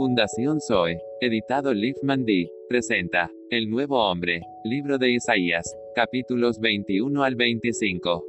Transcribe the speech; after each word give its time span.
Fundación 0.00 0.62
Zoe, 0.62 0.98
editado 1.20 1.74
Liv 1.74 1.94
Mandy, 2.02 2.50
presenta 2.70 3.30
El 3.50 3.68
Nuevo 3.68 4.02
Hombre, 4.02 4.40
libro 4.64 4.96
de 4.96 5.10
Isaías, 5.10 5.76
capítulos 5.94 6.58
21 6.58 7.22
al 7.22 7.34
25. 7.34 8.24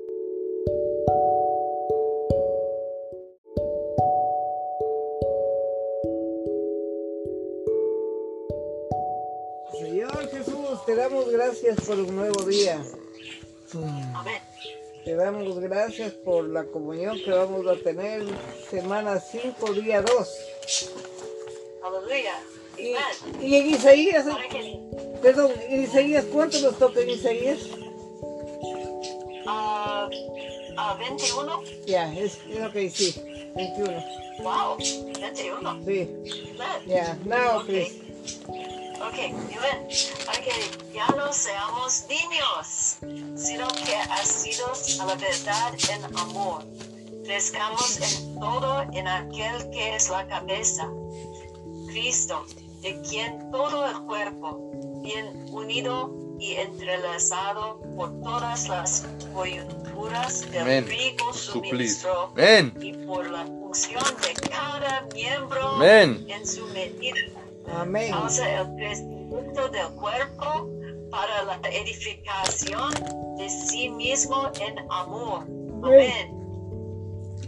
Señor 9.71 10.27
Jesús, 10.27 10.85
te 10.85 10.95
damos 10.95 11.31
gracias 11.31 11.79
por 11.87 11.97
un 12.01 12.13
nuevo 12.17 12.43
día. 12.43 12.81
Te 15.05 15.15
damos 15.15 15.57
gracias 15.61 16.11
por 16.15 16.49
la 16.49 16.65
comunión 16.65 17.17
que 17.23 17.31
vamos 17.31 17.65
a 17.65 17.77
tener 17.77 18.23
semana 18.69 19.21
5, 19.21 19.73
día 19.73 20.01
2. 20.01 20.90
Y, 22.81 23.45
y 23.45 23.55
en 23.55 23.69
Isaías, 23.69 24.25
que, 24.49 24.79
perdón, 25.21 25.51
en 25.69 25.83
Isaías, 25.83 26.25
¿cuánto 26.31 26.59
nos 26.61 26.77
toca 26.79 26.99
en 27.01 27.09
Isaías? 27.11 27.59
ah, 29.47 30.09
ah, 30.77 30.95
21. 30.99 31.63
Ya, 31.85 32.13
es, 32.13 32.39
es 32.49 32.63
ok, 32.63 32.75
sí, 32.93 33.15
21. 33.55 34.03
Wow, 34.43 34.77
21. 34.77 35.85
Sí, 35.85 36.09
ya, 36.87 37.17
now, 37.25 37.59
Ok. 37.59 37.65
please. 37.65 38.01
Ok. 39.01 39.17
Para 40.25 40.41
que 40.41 40.51
ya 40.93 41.07
no 41.17 41.33
seamos 41.33 42.05
niños, 42.07 42.97
sino 43.35 43.67
que 43.67 43.95
asidos 43.95 44.99
a 44.99 45.05
la 45.05 45.15
verdad 45.15 45.73
en 45.89 46.17
amor. 46.17 46.63
Crezcamos 47.23 47.99
en 47.99 48.39
todo 48.39 48.81
en 48.93 49.07
aquel 49.07 49.69
que 49.71 49.95
es 49.95 50.09
la 50.09 50.27
cabeza, 50.27 50.89
Cristo, 51.87 52.45
de 52.81 52.99
quien 53.01 53.51
todo 53.51 53.87
el 53.87 53.99
cuerpo, 54.05 54.71
bien 55.01 55.45
unido 55.51 56.13
y 56.39 56.53
entrelazado 56.55 57.79
por 57.95 58.19
todas 58.21 58.67
las 58.67 59.05
coyunturas 59.33 60.49
del 60.51 60.61
Amén. 60.61 60.85
rico 60.87 61.31
suministro 61.33 62.31
Ven. 62.33 62.73
y 62.81 62.93
por 63.05 63.29
la 63.29 63.45
función 63.45 64.03
de 64.21 64.49
cada 64.49 65.07
miembro 65.13 65.61
Amén. 65.75 66.25
en 66.27 66.47
su 66.47 66.65
medida 66.67 67.15
Amén. 67.75 68.11
causa 68.11 68.61
el 68.61 68.75
crecimiento 68.75 69.69
del 69.69 69.87
cuerpo 69.95 70.67
para 71.11 71.43
la 71.43 71.59
edificación 71.69 72.91
de 73.37 73.49
sí 73.49 73.89
mismo 73.89 74.49
en 74.59 74.79
amor. 74.89 75.41
Amén. 75.83 76.37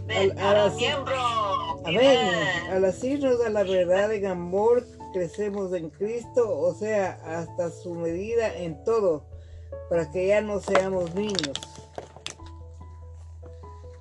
Amén. 0.04 0.30
Al- 0.30 0.34
Cada 0.36 0.64
al- 0.66 0.74
miembro. 0.76 1.16
Amén. 1.84 2.18
Al 2.70 2.84
asirnos 2.84 3.40
a 3.44 3.48
la 3.50 3.62
verdad 3.64 4.12
en 4.12 4.26
amor, 4.26 4.86
crecemos 5.14 5.72
en 5.72 5.90
Cristo, 5.90 6.58
o 6.58 6.74
sea, 6.74 7.12
hasta 7.24 7.70
su 7.70 7.94
medida 7.94 8.52
en 8.56 8.82
todo, 8.82 9.24
para 9.88 10.10
que 10.10 10.26
ya 10.26 10.40
no 10.40 10.58
seamos 10.60 11.14
niños. 11.14 11.52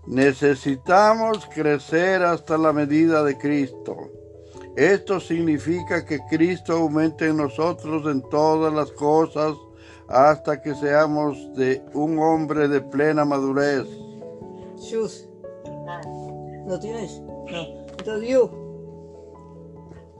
Necesitamos 0.08 1.46
crecer 1.54 2.24
hasta 2.24 2.58
la 2.58 2.74
medida 2.74 3.24
de 3.24 3.38
Cristo. 3.38 3.96
Esto 4.76 5.20
significa 5.20 6.04
que 6.04 6.20
Cristo 6.32 6.74
aumente 6.74 7.28
en 7.28 7.38
nosotros 7.38 8.12
en 8.12 8.28
todas 8.30 8.74
las 8.74 8.92
cosas 8.92 9.56
hasta 10.08 10.62
que 10.62 10.74
seamos 10.74 11.56
de 11.56 11.82
un 11.94 12.18
hombre 12.18 12.68
de 12.68 12.82
plena 12.82 13.24
madurez. 13.24 13.88
Shoes. 14.78 15.30
¿no 16.66 16.80
tienes? 16.80 17.22
No. 17.22 17.86
Entonces, 18.00 18.30
you. 18.30 18.63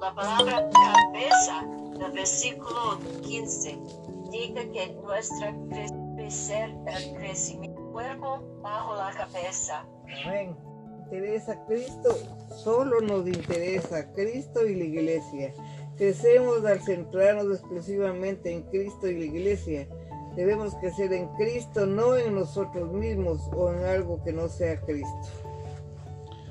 La 0.04 0.14
palabra 0.14 0.70
cabeza 0.70 1.66
del 1.98 2.12
versículo 2.12 3.00
15 3.22 3.72
indica 3.72 4.62
que 4.74 4.94
nuestra 5.02 5.54
cre- 5.54 6.16
crecer 6.18 6.76
el 6.88 7.14
crecimiento 7.16 7.80
del 7.82 7.92
cuerpo 7.94 8.42
bajo 8.62 8.96
la 8.98 9.12
cabeza. 9.14 9.86
Amén. 10.26 10.58
Interesa 11.06 11.58
Cristo, 11.68 12.18
solo 12.50 13.00
nos 13.00 13.26
interesa 13.28 14.12
Cristo 14.12 14.68
y 14.68 14.76
la 14.76 14.84
iglesia. 14.84 15.54
Crecemos 15.96 16.66
al 16.66 16.82
centrarnos 16.82 17.60
exclusivamente 17.60 18.52
en 18.52 18.64
Cristo 18.64 19.08
y 19.08 19.20
la 19.20 19.26
iglesia. 19.26 19.88
Debemos 20.36 20.76
crecer 20.76 21.14
en 21.14 21.30
Cristo, 21.36 21.86
no 21.86 22.18
en 22.18 22.36
nosotros 22.36 22.92
mismos 22.92 23.40
o 23.56 23.72
en 23.72 23.86
algo 23.86 24.22
que 24.22 24.34
no 24.34 24.50
sea 24.50 24.82
Cristo. 24.82 25.30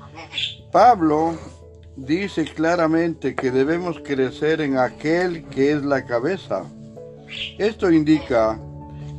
Amén. 0.01 0.27
Pablo 0.71 1.37
dice 1.95 2.45
claramente 2.45 3.35
que 3.35 3.51
debemos 3.51 3.99
crecer 3.99 4.61
en 4.61 4.77
aquel 4.77 5.47
que 5.49 5.71
es 5.71 5.83
la 5.83 6.05
cabeza. 6.05 6.63
Esto 7.57 7.91
indica 7.91 8.59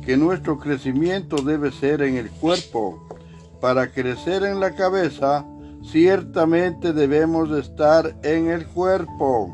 que 0.05 0.17
nuestro 0.17 0.59
crecimiento 0.59 1.37
debe 1.37 1.71
ser 1.71 2.01
en 2.01 2.17
el 2.17 2.29
cuerpo. 2.29 3.01
Para 3.59 3.91
crecer 3.91 4.43
en 4.43 4.59
la 4.59 4.75
cabeza, 4.75 5.45
ciertamente 5.83 6.93
debemos 6.93 7.49
estar 7.57 8.15
en 8.23 8.49
el 8.49 8.67
cuerpo. 8.67 9.47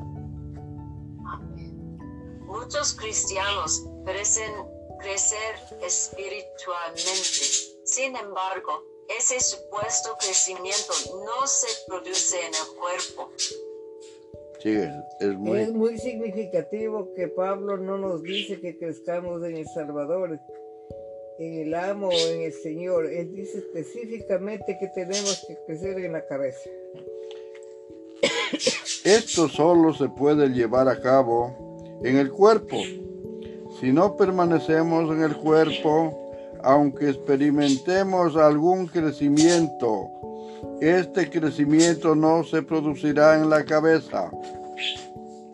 Muchos 2.45 2.93
cristianos 2.93 3.85
parecen 4.05 4.51
crecer 4.99 5.55
espiritualmente. 5.81 7.71
Sin 7.85 8.15
embargo, 8.15 8.90
ese 9.17 9.39
supuesto 9.39 10.15
crecimiento 10.19 10.93
no 11.25 11.47
se 11.47 11.67
produce 11.87 12.37
en 12.39 12.53
el 12.53 12.79
cuerpo. 12.79 13.31
Sí, 14.61 14.69
es 14.69 14.89
Es 15.19 15.37
muy... 15.37 15.71
muy 15.71 15.97
significativo 15.97 17.13
que 17.15 17.27
Pablo 17.27 17.77
no 17.77 17.97
nos 17.97 18.21
dice 18.21 18.59
que 18.59 18.77
crezcamos 18.77 19.43
en 19.43 19.57
el 19.57 19.67
Salvador, 19.67 20.39
en 21.39 21.59
el 21.59 21.73
amo 21.73 22.09
o 22.09 22.11
en 22.11 22.41
el 22.41 22.53
Señor. 22.53 23.07
Él 23.07 23.33
dice 23.33 23.57
específicamente 23.57 24.77
que 24.79 24.87
tenemos 24.89 25.43
que 25.47 25.57
crecer 25.65 25.97
en 25.99 26.13
la 26.13 26.25
cabeza. 26.27 26.69
Esto 29.03 29.49
solo 29.49 29.93
se 29.93 30.09
puede 30.09 30.49
llevar 30.49 30.87
a 30.87 31.01
cabo 31.01 31.99
en 32.03 32.17
el 32.17 32.31
cuerpo. 32.31 32.77
Si 33.79 33.91
no 33.91 34.15
permanecemos 34.15 35.09
en 35.09 35.23
el 35.23 35.35
cuerpo, 35.37 36.30
aunque 36.63 37.09
experimentemos 37.09 38.35
algún 38.35 38.87
crecimiento, 38.87 40.09
este 40.81 41.29
crecimiento 41.29 42.15
no 42.15 42.43
se 42.43 42.61
producirá 42.61 43.35
en 43.35 43.49
la 43.49 43.63
cabeza. 43.63 44.31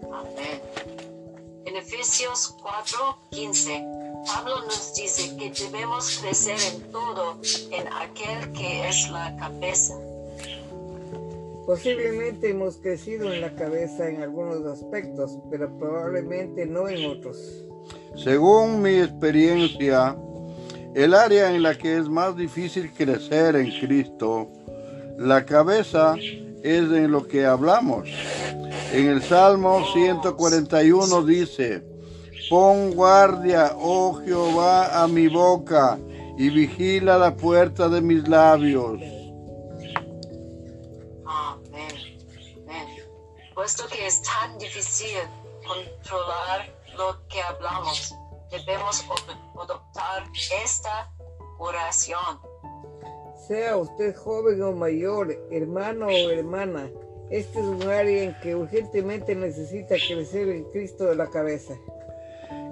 Amén. 0.03 0.61
En 1.65 1.75
Efesios 1.75 2.55
4:15, 2.61 3.85
Pablo 4.25 4.61
nos 4.65 4.93
dice 4.95 5.35
que 5.37 5.51
debemos 5.51 6.19
crecer 6.21 6.57
en 6.73 6.91
todo 6.91 7.37
en 7.71 7.87
aquel 7.93 8.51
que 8.53 8.87
es 8.87 9.09
la 9.09 9.35
cabeza. 9.37 9.95
Posiblemente 11.65 12.51
hemos 12.51 12.77
crecido 12.77 13.33
en 13.33 13.41
la 13.41 13.53
cabeza 13.53 14.07
en 14.07 14.21
algunos 14.21 14.65
aspectos, 14.65 15.37
pero 15.51 15.69
probablemente 15.77 16.65
no 16.65 16.87
en 16.87 17.05
otros. 17.05 17.37
Según 18.15 18.81
mi 18.81 18.99
experiencia, 18.99 20.17
el 20.97 21.13
área 21.13 21.53
en 21.53 21.61
la 21.61 21.77
que 21.77 21.95
es 21.95 22.09
más 22.09 22.35
difícil 22.35 22.91
crecer 22.91 23.55
en 23.55 23.69
Cristo, 23.69 24.47
la 25.19 25.45
cabeza 25.45 26.15
es 26.15 26.91
en 26.91 27.11
lo 27.11 27.27
que 27.27 27.45
hablamos. 27.45 28.09
En 28.91 29.07
el 29.07 29.21
Salmo 29.21 29.85
141 29.93 31.21
dice, 31.21 31.83
pon 32.49 32.95
guardia, 32.95 33.73
oh 33.77 34.19
Jehová, 34.25 35.03
a 35.03 35.07
mi 35.07 35.27
boca 35.27 35.99
y 36.35 36.49
vigila 36.49 37.19
la 37.19 37.35
puerta 37.35 37.87
de 37.89 38.01
mis 38.01 38.27
labios. 38.27 38.99
Amén. 41.27 42.17
Puesto 43.53 43.83
que 43.85 44.07
es 44.07 44.23
tan 44.23 44.57
difícil 44.57 45.19
controlar 45.63 46.75
lo 46.97 47.23
que 47.27 47.39
hablamos, 47.43 48.15
debemos 48.49 49.05
adoptar 49.61 50.23
esta 50.63 51.11
oración. 51.57 52.39
Sea 53.47 53.77
usted 53.77 54.15
joven 54.15 54.61
o 54.61 54.71
mayor, 54.73 55.31
hermano 55.51 56.07
o 56.07 56.29
hermana, 56.29 56.89
este 57.29 57.59
es 57.59 57.65
un 57.65 57.81
área 57.83 58.23
en 58.23 58.39
que 58.41 58.55
urgentemente 58.55 59.35
necesita 59.35 59.95
crecer 59.95 60.49
en 60.49 60.63
Cristo 60.71 61.05
de 61.05 61.15
la 61.15 61.27
cabeza. 61.27 61.73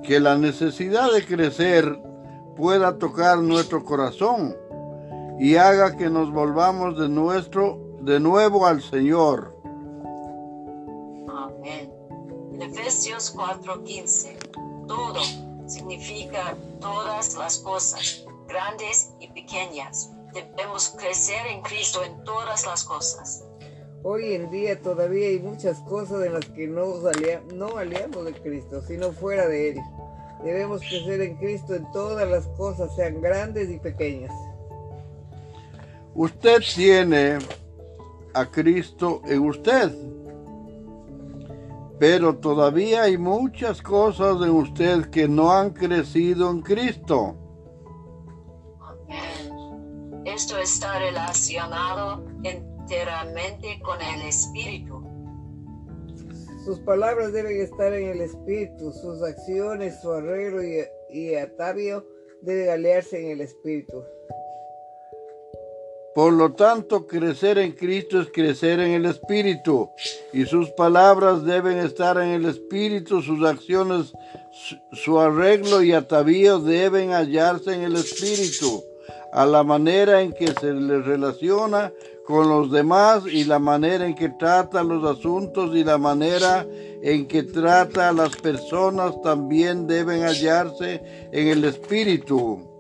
Que 0.03 0.19
la 0.19 0.37
necesidad 0.37 1.11
de 1.11 1.25
crecer 1.25 1.99
pueda 2.55 2.97
tocar 2.97 3.39
nuestro 3.39 3.83
corazón 3.83 4.55
y 5.39 5.57
haga 5.57 5.97
que 5.97 6.09
nos 6.09 6.31
volvamos 6.31 6.97
de 6.97 7.09
nuestro 7.09 7.79
de 8.01 8.19
nuevo 8.19 8.65
al 8.65 8.81
Señor. 8.81 9.55
Amén. 11.27 11.91
Efesios 12.59 13.35
4:15, 13.35 14.37
todo 14.87 15.44
significa 15.67 16.55
todas 16.79 17.35
las 17.35 17.57
cosas, 17.59 18.25
grandes 18.47 19.11
y 19.19 19.27
pequeñas. 19.29 20.11
Debemos 20.33 20.95
crecer 20.99 21.45
en 21.47 21.61
Cristo 21.61 22.03
en 22.03 22.23
todas 22.23 22.65
las 22.65 22.83
cosas. 22.83 23.43
Hoy 24.03 24.33
en 24.33 24.51
día 24.51 24.79
todavía 24.81 25.29
hay 25.29 25.39
muchas 25.39 25.79
cosas 25.79 26.25
en 26.25 26.33
las 26.33 26.45
que 26.45 26.67
no, 26.67 27.01
salía, 27.01 27.41
no 27.53 27.77
aliamos 27.77 28.25
de 28.25 28.33
Cristo, 28.33 28.83
sino 28.85 29.11
fuera 29.11 29.47
de 29.47 29.69
Él. 29.69 29.81
Debemos 30.43 30.81
crecer 30.81 31.21
en 31.21 31.37
Cristo 31.37 31.73
en 31.73 31.89
todas 31.91 32.29
las 32.29 32.45
cosas, 32.49 32.95
sean 32.95 33.19
grandes 33.19 33.69
y 33.71 33.79
pequeñas. 33.79 34.31
Usted 36.13 36.61
tiene 36.75 37.39
a 38.33 38.45
Cristo 38.45 39.21
en 39.25 39.39
usted, 39.39 39.91
pero 41.99 42.37
todavía 42.37 43.03
hay 43.03 43.17
muchas 43.17 43.81
cosas 43.81 44.41
en 44.41 44.49
usted 44.49 45.05
que 45.05 45.27
no 45.27 45.51
han 45.51 45.71
crecido 45.71 46.49
en 46.51 46.61
Cristo. 46.61 47.35
Esto 50.25 50.57
está 50.57 50.99
relacionado 50.99 52.25
enteramente 52.43 53.79
con 53.81 54.01
el 54.01 54.27
Espíritu. 54.27 55.01
Sus 56.65 56.79
palabras 56.79 57.31
deben 57.31 57.61
estar 57.61 57.93
en 57.93 58.09
el 58.09 58.21
Espíritu, 58.21 58.91
sus 58.91 59.21
acciones, 59.21 60.01
su 60.01 60.11
arreglo 60.11 60.63
y, 60.63 60.83
y 61.11 61.35
atavio 61.35 62.05
deben 62.41 62.69
aliarse 62.71 63.23
en 63.23 63.31
el 63.31 63.41
Espíritu. 63.41 64.03
Por 66.15 66.31
lo 66.31 66.53
tanto, 66.53 67.07
crecer 67.07 67.57
en 67.57 67.73
Cristo 67.73 68.21
es 68.21 68.29
crecer 68.31 68.79
en 68.79 68.91
el 68.91 69.05
Espíritu, 69.05 69.89
y 70.31 70.45
sus 70.45 70.69
palabras 70.69 71.43
deben 71.43 71.77
estar 71.77 72.17
en 72.17 72.29
el 72.29 72.45
Espíritu, 72.45 73.21
sus 73.21 73.43
acciones, 73.43 74.13
su, 74.93 75.19
arreglo 75.19 75.83
y 75.83 75.91
atavío 75.91 76.59
deben 76.59 77.11
hallarse 77.11 77.73
en 77.73 77.81
el 77.81 77.97
Espíritu, 77.97 78.81
a 79.33 79.45
la 79.45 79.63
manera 79.63 80.21
en 80.21 80.31
que 80.31 80.53
se 80.53 80.71
le 80.71 81.01
relaciona 81.01 81.91
con 82.25 82.47
los 82.47 82.71
demás 82.71 83.23
y 83.29 83.43
la 83.43 83.59
manera 83.59 84.05
en 84.05 84.15
que 84.15 84.29
trata 84.29 84.85
los 84.85 85.03
asuntos 85.03 85.75
y 85.75 85.83
la 85.83 85.97
manera 85.97 86.65
en 87.01 87.27
que 87.27 87.43
trata 87.43 88.07
a 88.07 88.13
las 88.13 88.37
personas 88.37 89.21
también 89.21 89.85
deben 89.85 90.21
hallarse 90.21 91.29
en 91.33 91.49
el 91.49 91.65
Espíritu. 91.65 92.74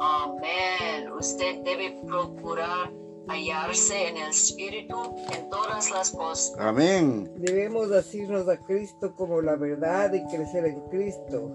Amén. 0.00 1.12
Usted 1.18 1.62
debe 1.64 2.00
procurar 2.06 2.92
hallarse 3.28 4.08
en 4.08 4.16
el 4.16 4.30
Espíritu 4.30 5.14
en 5.32 5.48
todas 5.50 5.90
las 5.90 6.10
cosas. 6.10 6.54
Amén. 6.58 7.30
Debemos 7.36 7.90
asirnos 7.92 8.48
a 8.48 8.56
Cristo 8.58 9.14
como 9.14 9.40
la 9.40 9.56
verdad 9.56 10.12
y 10.12 10.24
crecer 10.26 10.66
en 10.66 10.80
Cristo. 10.90 11.50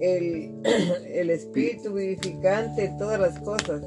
El, 0.00 0.60
el 1.06 1.30
Espíritu 1.30 1.92
vivificante 1.92 2.84
en 2.84 2.98
todas 2.98 3.20
las 3.20 3.38
cosas. 3.40 3.82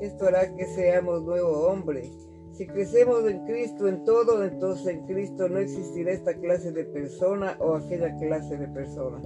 Esto 0.00 0.26
hará 0.26 0.54
que 0.54 0.66
seamos 0.66 1.22
nuevo 1.22 1.68
hombre. 1.68 2.10
Si 2.52 2.66
crecemos 2.66 3.26
en 3.28 3.46
Cristo 3.46 3.88
en 3.88 4.04
todo, 4.04 4.44
entonces 4.44 4.86
en 4.86 5.06
Cristo 5.06 5.48
no 5.48 5.58
existirá 5.58 6.12
esta 6.12 6.34
clase 6.34 6.70
de 6.70 6.84
persona 6.84 7.56
o 7.60 7.76
aquella 7.76 8.14
clase 8.18 8.58
de 8.58 8.68
persona. 8.68 9.20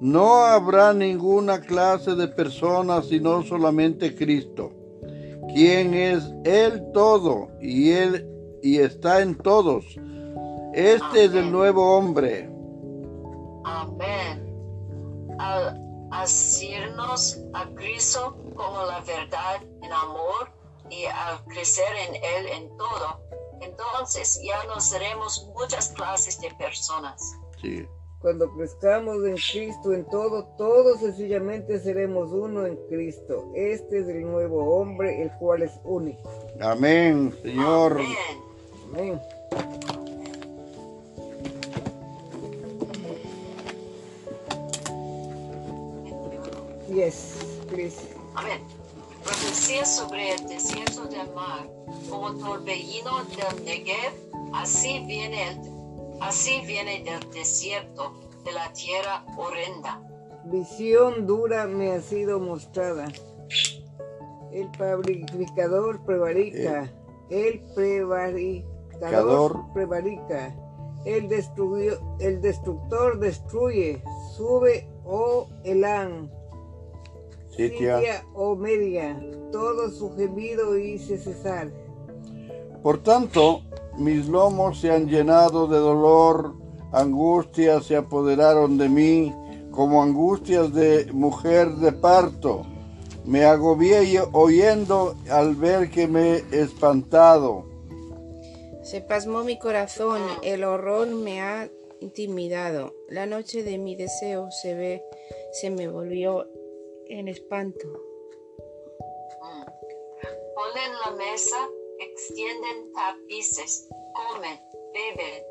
No 0.00 0.44
habrá 0.44 0.92
ninguna 0.92 1.60
clase 1.60 2.14
de 2.14 2.28
persona 2.28 3.02
sino 3.02 3.42
solamente 3.42 4.14
Cristo, 4.14 4.72
quien 5.52 5.94
es 5.94 6.24
el 6.44 6.92
todo 6.92 7.48
y 7.60 7.90
él 7.90 8.28
y 8.62 8.78
está 8.78 9.20
en 9.20 9.36
todos. 9.36 9.84
Este 10.72 11.24
es 11.24 11.34
el 11.34 11.50
nuevo 11.50 11.96
hombre. 11.96 12.48
Amén. 13.64 15.36
Al 15.38 15.88
asirnos 16.10 17.38
a 17.54 17.66
Cristo 17.74 18.36
como 18.54 18.84
la 18.84 19.00
verdad 19.00 19.62
en 19.82 19.92
amor 19.92 20.50
y 20.90 21.04
al 21.04 21.44
crecer 21.46 21.94
en 22.08 22.14
Él 22.16 22.46
en 22.52 22.76
todo, 22.76 23.20
entonces 23.60 24.40
ya 24.42 24.64
no 24.64 24.80
seremos 24.80 25.48
muchas 25.54 25.88
clases 25.90 26.40
de 26.40 26.50
personas. 26.54 27.20
Sí. 27.60 27.86
Cuando 28.20 28.52
crezcamos 28.52 29.24
en 29.24 29.36
Cristo 29.36 29.92
en 29.92 30.04
todo, 30.04 30.44
todos 30.58 30.98
sencillamente 30.98 31.78
seremos 31.78 32.32
uno 32.32 32.66
en 32.66 32.76
Cristo. 32.88 33.52
Este 33.54 34.00
es 34.00 34.08
el 34.08 34.22
nuevo 34.22 34.76
hombre, 34.76 35.22
el 35.22 35.30
cual 35.38 35.62
es 35.62 35.78
único. 35.84 36.28
Amén, 36.60 37.32
Señor. 37.42 37.92
Amén. 37.92 38.08
Amén. 38.92 39.20
Yes, 46.92 47.60
please. 47.70 48.16
Amén. 48.34 48.60
Profecía 49.22 49.84
sobre 49.84 50.32
el 50.32 50.48
desierto 50.48 51.04
del 51.04 51.32
mar, 51.34 51.68
como 52.10 52.34
torbellino 52.34 53.24
del 53.24 53.64
Negev, 53.64 54.12
así 54.54 55.04
viene, 55.06 55.50
el, 55.50 55.77
así 56.20 56.62
viene 56.66 57.02
del 57.04 57.30
desierto 57.32 58.14
de 58.44 58.52
la 58.52 58.72
tierra 58.72 59.24
horrenda. 59.36 60.00
Visión 60.44 61.26
dura 61.26 61.66
me 61.66 61.92
ha 61.92 62.00
sido 62.00 62.40
mostrada. 62.40 63.06
El 64.52 64.70
fabricador 64.76 66.04
prevarica. 66.04 66.90
El 67.28 67.60
prevaricador 67.74 69.72
prevarica. 69.74 70.56
El, 71.04 71.28
destruyó, 71.28 71.98
el 72.18 72.40
destructor 72.40 73.18
destruye. 73.18 74.02
Sube, 74.36 74.88
oh 75.04 75.48
Elán. 75.64 76.30
Sitia. 77.50 78.24
O 78.34 78.56
media. 78.56 79.20
Todo 79.52 79.90
su 79.90 80.14
gemido 80.16 80.78
hice 80.78 81.18
cesar. 81.18 81.70
Por 82.82 83.02
tanto, 83.02 83.62
mis 83.96 84.28
lomos 84.28 84.80
se 84.80 84.90
han 84.90 85.08
llenado 85.08 85.66
de 85.66 85.78
dolor, 85.78 86.54
angustias 86.92 87.84
se 87.86 87.96
apoderaron 87.96 88.78
de 88.78 88.88
mí, 88.88 89.34
como 89.70 90.02
angustias 90.02 90.72
de 90.72 91.06
mujer 91.12 91.68
de 91.76 91.92
parto. 91.92 92.62
Me 93.24 93.44
agobié 93.44 94.04
y- 94.04 94.18
oyendo 94.32 95.14
al 95.30 95.54
ver 95.54 95.90
que 95.90 96.08
me 96.08 96.36
he 96.50 96.60
espantado. 96.62 97.66
Se 98.82 99.02
pasmó 99.02 99.44
mi 99.44 99.58
corazón, 99.58 100.22
el 100.42 100.64
horror 100.64 101.08
me 101.08 101.42
ha 101.42 101.68
intimidado. 102.00 102.94
La 103.08 103.26
noche 103.26 103.62
de 103.62 103.76
mi 103.76 103.96
deseo 103.96 104.50
se 104.50 104.74
ve, 104.74 105.02
se 105.52 105.68
me 105.68 105.88
volvió 105.88 106.46
en 107.08 107.28
espanto. 107.28 107.86
Mm. 109.42 109.64
Ponen 110.54 110.92
la 111.04 111.10
mesa, 111.16 111.56
extienden 112.00 112.92
tapices, 112.92 113.88
comen, 114.14 114.58
beben. 114.92 115.44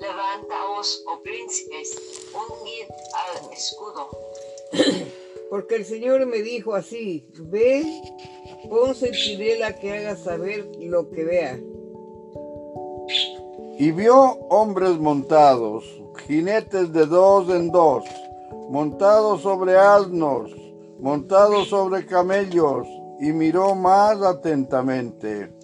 Levantaos, 0.00 1.04
oh 1.06 1.22
príncipes, 1.22 1.94
ungid 2.34 2.88
al 3.14 3.52
escudo. 3.52 4.08
Porque 5.50 5.76
el 5.76 5.84
Señor 5.84 6.24
me 6.26 6.38
dijo 6.38 6.74
así, 6.74 7.28
ve, 7.38 7.84
pon 8.70 8.94
centinela 8.94 9.78
que 9.78 9.92
haga 9.92 10.16
saber 10.16 10.66
lo 10.80 11.10
que 11.10 11.24
vea. 11.24 11.60
Y 13.78 13.90
vio 13.92 14.16
hombres 14.48 14.98
montados, 14.98 15.84
jinetes 16.26 16.92
de 16.92 17.06
dos 17.06 17.48
en 17.50 17.70
dos, 17.70 18.04
montados 18.70 19.42
sobre 19.42 19.76
asnos, 19.76 20.50
montados 20.98 21.68
sobre 21.68 22.06
camellos, 22.06 22.86
y 23.20 23.32
miró 23.32 23.74
más 23.74 24.20
atentamente. 24.22 25.61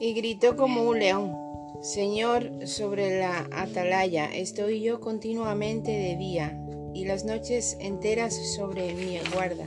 Y 0.00 0.12
gritó 0.14 0.56
como 0.56 0.82
un 0.82 0.98
león. 0.98 1.36
Señor, 1.80 2.66
sobre 2.66 3.20
la 3.20 3.48
atalaya 3.52 4.26
estoy 4.26 4.80
yo 4.80 5.00
continuamente 5.00 5.92
de 5.92 6.16
día, 6.16 6.60
y 6.92 7.04
las 7.04 7.24
noches 7.24 7.76
enteras 7.80 8.34
sobre 8.56 8.94
mi 8.94 9.18
guarda. 9.32 9.64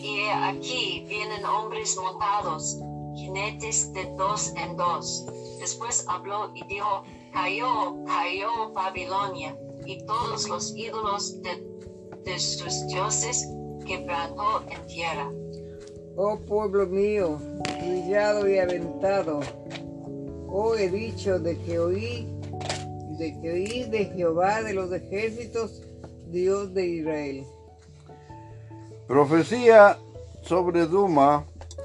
Y 0.00 0.20
aquí 0.30 1.04
vienen 1.06 1.44
hombres 1.44 1.96
montados, 1.96 2.78
jinetes 3.14 3.92
de 3.92 4.06
dos 4.16 4.54
en 4.56 4.76
dos. 4.76 5.26
Después 5.60 6.06
habló 6.08 6.50
y 6.54 6.64
dijo, 6.66 7.02
cayó, 7.32 7.96
cayó 8.06 8.72
Babilonia, 8.72 9.58
y 9.84 9.98
todos 10.06 10.48
los 10.48 10.74
ídolos 10.76 11.42
de, 11.42 11.62
de 12.24 12.38
sus 12.38 12.86
dioses 12.86 13.48
quebrantó 13.84 14.62
en 14.70 14.86
tierra. 14.86 15.30
Oh 16.20 16.36
pueblo 16.36 16.84
mío, 16.86 17.38
brillado 17.80 18.48
y 18.48 18.58
aventado, 18.58 19.38
oh 20.48 20.74
he 20.74 20.88
dicho 20.90 21.38
de 21.38 21.56
que 21.58 21.78
oí, 21.78 22.26
de 23.18 23.40
que 23.40 23.52
oí 23.52 23.84
de 23.84 24.06
Jehová 24.06 24.62
de 24.62 24.74
los 24.74 24.90
ejércitos, 24.92 25.80
Dios 26.26 26.74
de 26.74 26.86
Israel. 26.86 27.44
Profecía 29.06 29.96
sobre 30.42 30.86
Duma 30.86 31.44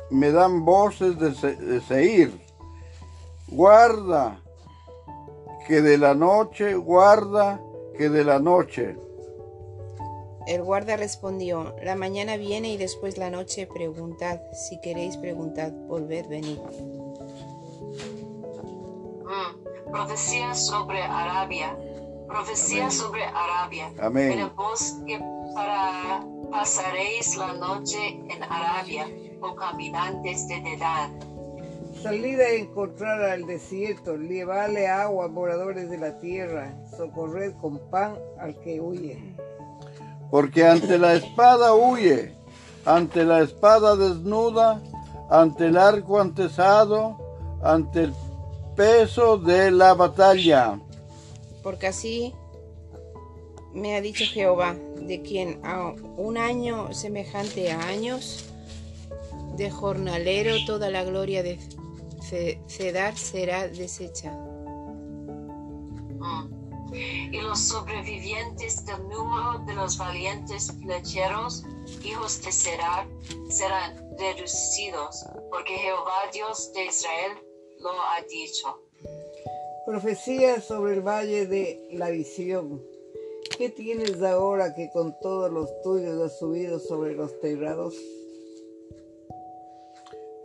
me 0.10 0.32
dan 0.32 0.66
voces 0.66 1.20
de, 1.20 1.36
Se- 1.36 1.56
de 1.56 1.80
Seir. 1.82 2.32
Guarda 3.50 4.40
que 5.68 5.82
de 5.84 6.00
la 6.00 6.16
noche, 6.16 6.74
guarda 6.74 7.62
que 7.96 8.10
de 8.10 8.24
la 8.24 8.40
noche. 8.40 8.98
El 10.48 10.62
guarda 10.64 10.98
respondió, 10.98 11.76
la 11.82 11.96
mañana 11.96 12.38
viene 12.38 12.70
y 12.70 12.78
después 12.78 13.18
la 13.18 13.30
noche 13.30 13.68
preguntad, 13.68 14.42
si 14.52 14.80
queréis 14.82 15.18
preguntad, 15.18 15.72
volved, 15.72 16.28
venid. 16.28 16.58
Mm. 19.24 19.92
Profecía 19.92 20.54
sobre 20.54 21.02
Arabia. 21.02 21.78
Profecía 22.28 22.90
sobre 22.90 23.24
Arabia. 23.24 23.94
Amén. 24.02 24.34
En 24.34 24.40
el 24.40 24.50
bosque 24.50 25.20
para 25.54 26.26
pasaréis 26.54 27.36
la 27.36 27.54
noche 27.54 28.20
en 28.30 28.44
Arabia, 28.44 29.08
o 29.42 29.56
caminantes 29.56 30.48
de 30.48 30.56
edad. 30.56 31.10
Salid 32.02 32.40
a 32.40 32.50
encontrar 32.52 33.22
al 33.24 33.46
desierto, 33.46 34.18
llevadle 34.18 34.88
agua 34.88 35.28
moradores 35.28 35.90
de 35.90 35.98
la 35.98 36.20
tierra, 36.20 36.74
socorred 36.96 37.54
con 37.62 37.80
pan 37.90 38.18
al 38.40 38.60
que 38.60 38.80
huye. 38.80 39.18
Porque 40.32 40.66
ante 40.66 40.98
la 40.98 41.14
espada 41.14 41.74
huye, 41.74 42.34
ante 42.86 43.24
la 43.24 43.42
espada 43.42 43.96
desnuda, 43.96 44.82
ante 45.30 45.68
el 45.68 45.78
arco 45.78 46.20
antesado, 46.20 47.18
ante 47.62 48.04
el 48.06 48.14
peso 48.76 49.38
de 49.38 49.72
la 49.72 49.94
batalla. 49.94 50.80
Porque 51.62 51.88
así 51.88 52.34
me 53.74 53.96
ha 53.96 54.02
dicho 54.02 54.26
Jehová, 54.26 54.76
de 55.00 55.22
quien 55.22 55.60
a 55.64 55.94
un 56.18 56.38
año 56.38 56.94
semejante 56.94 57.72
a 57.72 57.80
años, 57.88 58.46
de 59.56 59.70
jornalero 59.70 60.56
toda 60.66 60.90
la 60.90 61.04
gloria 61.04 61.44
de 61.44 61.60
ce- 62.22 62.60
Cedar 62.68 63.16
será 63.18 63.68
deshecha. 63.68 64.32
Mm. 66.20 66.53
Y 66.94 67.42
los 67.42 67.60
sobrevivientes 67.60 68.86
del 68.86 69.08
número 69.10 69.64
de 69.66 69.74
los 69.74 69.98
valientes 69.98 70.72
flecheros, 70.84 71.64
hijos 72.04 72.42
de 72.44 72.52
Serar, 72.52 73.08
serán 73.50 73.96
reducidos, 74.18 75.26
porque 75.50 75.74
Jehová 75.74 76.30
Dios 76.32 76.72
de 76.74 76.86
Israel 76.86 77.38
lo 77.80 77.90
ha 77.90 78.22
dicho. 78.30 78.80
Profecía 79.86 80.62
sobre 80.62 80.94
el 80.94 81.02
valle 81.02 81.46
de 81.46 81.90
la 81.94 82.10
visión. 82.10 82.82
¿Qué 83.58 83.70
tienes 83.70 84.22
ahora 84.24 84.74
que 84.74 84.90
con 84.92 85.16
todos 85.22 85.52
los 85.52 85.70
tuyos 85.82 86.22
has 86.22 86.40
subido 86.40 86.80
sobre 86.80 87.14
los 87.14 87.40
terrados? 87.42 87.94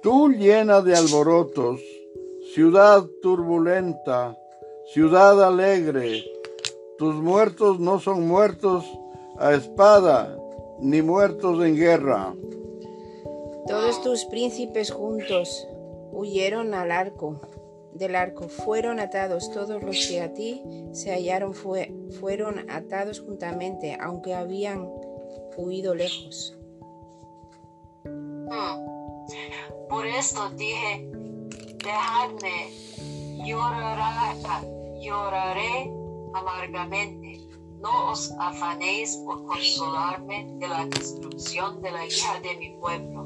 Tú 0.02 0.30
llena 0.30 0.80
de 0.80 0.96
alborotos, 0.96 1.80
ciudad 2.54 3.04
turbulenta, 3.22 4.36
ciudad 4.92 5.42
alegre, 5.42 6.24
tus 6.98 7.14
muertos 7.14 7.78
no 7.80 8.00
son 8.00 8.26
muertos 8.26 8.84
a 9.38 9.52
espada, 9.54 10.36
ni 10.80 11.00
muertos 11.02 11.64
en 11.64 11.76
guerra. 11.76 12.34
Todos 13.66 14.02
tus 14.02 14.24
príncipes 14.24 14.90
juntos 14.90 15.66
huyeron 16.12 16.74
al 16.74 16.90
arco, 16.90 17.40
del 17.92 18.16
arco, 18.16 18.48
fueron 18.48 19.00
atados, 19.00 19.50
todos 19.50 19.82
los 19.82 20.06
que 20.06 20.20
a 20.20 20.32
ti 20.32 20.62
se 20.92 21.10
hallaron 21.12 21.54
fue- 21.54 21.92
fueron 22.20 22.70
atados 22.70 23.20
juntamente, 23.20 23.96
aunque 24.00 24.34
habían 24.34 24.88
huido 25.56 25.94
lejos. 25.94 26.56
Mm. 28.04 28.48
Por 29.88 30.06
esto 30.06 30.48
dije, 30.56 31.10
dejadme, 31.84 32.70
llorará- 33.46 34.34
lloraré 35.00 35.92
amargamente. 36.34 37.40
No 37.80 38.12
os 38.12 38.32
afanéis 38.40 39.16
por 39.24 39.44
consolarme 39.46 40.46
de 40.58 40.68
la 40.68 40.86
destrucción 40.86 41.80
de 41.80 41.90
la 41.92 42.06
hija 42.06 42.40
de 42.40 42.56
mi 42.58 42.76
pueblo. 42.80 43.24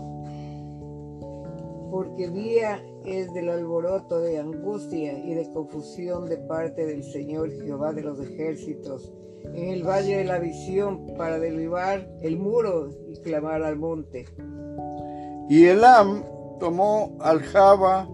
Porque 1.90 2.28
día 2.28 2.82
es 3.04 3.32
del 3.34 3.48
alboroto 3.48 4.20
de 4.20 4.38
angustia 4.38 5.18
y 5.18 5.34
de 5.34 5.50
confusión 5.52 6.28
de 6.28 6.36
parte 6.36 6.86
del 6.86 7.02
Señor 7.02 7.50
Jehová 7.50 7.92
de 7.92 8.02
los 8.02 8.20
ejércitos 8.20 9.12
en 9.54 9.68
el 9.68 9.82
valle 9.82 10.18
de 10.18 10.24
la 10.24 10.38
visión 10.38 11.06
para 11.16 11.38
derribar 11.38 12.08
el 12.22 12.38
muro 12.38 12.90
y 13.08 13.16
clamar 13.20 13.62
al 13.62 13.76
monte. 13.76 14.26
Y 15.48 15.64
Elam 15.66 16.24
tomó 16.58 17.16
aljaba 17.20 18.08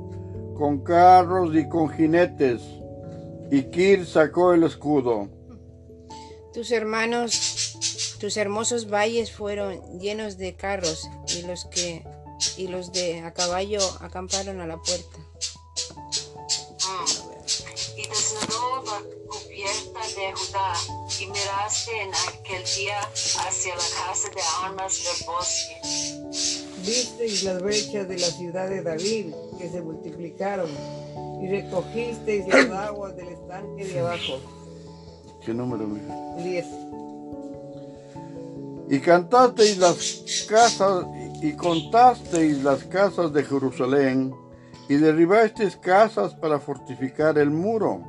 con 0.56 0.78
carros 0.78 1.54
y 1.54 1.68
con 1.68 1.88
jinetes, 1.88 2.62
y 3.50 3.62
Kir 3.70 4.06
sacó 4.06 4.52
el 4.52 4.64
escudo. 4.64 5.28
Tus 6.52 6.70
hermanos, 6.70 8.16
tus 8.20 8.36
hermosos 8.36 8.90
valles 8.90 9.32
fueron 9.32 9.98
llenos 9.98 10.38
de 10.38 10.54
carros 10.56 11.08
y 11.28 11.42
los 11.42 11.66
que 11.66 12.04
y 12.56 12.68
los 12.68 12.92
de 12.92 13.20
a 13.20 13.32
caballo 13.32 13.80
acamparon 14.00 14.60
a 14.60 14.66
la 14.66 14.76
puerta. 14.78 15.18
Mm. 16.86 17.28
Y 17.96 18.06
desnudó 18.06 18.84
la 18.84 19.02
cubierta 19.28 20.00
de 20.16 20.32
Judá, 20.32 20.74
y 21.18 21.26
miraste 21.26 22.02
en 22.02 22.14
aquel 22.14 22.64
día 22.76 23.00
hacia 23.00 23.74
la 23.74 23.82
casa 24.06 24.28
de 24.30 24.40
armas 24.62 25.02
del 25.02 25.26
bosque. 25.26 25.77
Visteis 26.88 27.42
las 27.44 27.62
brechas 27.62 28.08
de 28.08 28.18
la 28.18 28.26
ciudad 28.26 28.68
de 28.68 28.82
David 28.82 29.34
que 29.58 29.68
se 29.68 29.82
multiplicaron 29.82 30.70
y 31.42 31.48
recogisteis 31.48 32.48
las 32.48 32.70
aguas 32.88 33.14
del 33.14 33.28
estanque 33.28 33.84
de 33.84 34.00
abajo. 34.00 34.40
¿Qué 35.44 35.52
número, 35.52 35.86
mija? 35.86 36.14
10. 36.42 36.66
Y 38.90 39.00
cantasteis 39.00 39.76
las 39.76 40.46
casas 40.48 41.04
y 41.42 41.52
contasteis 41.52 42.62
las 42.64 42.84
casas 42.84 43.32
de 43.34 43.44
Jerusalén 43.44 44.34
y 44.88 44.96
derribasteis 44.96 45.76
casas 45.76 46.34
para 46.34 46.58
fortificar 46.58 47.36
el 47.36 47.50
muro. 47.50 48.00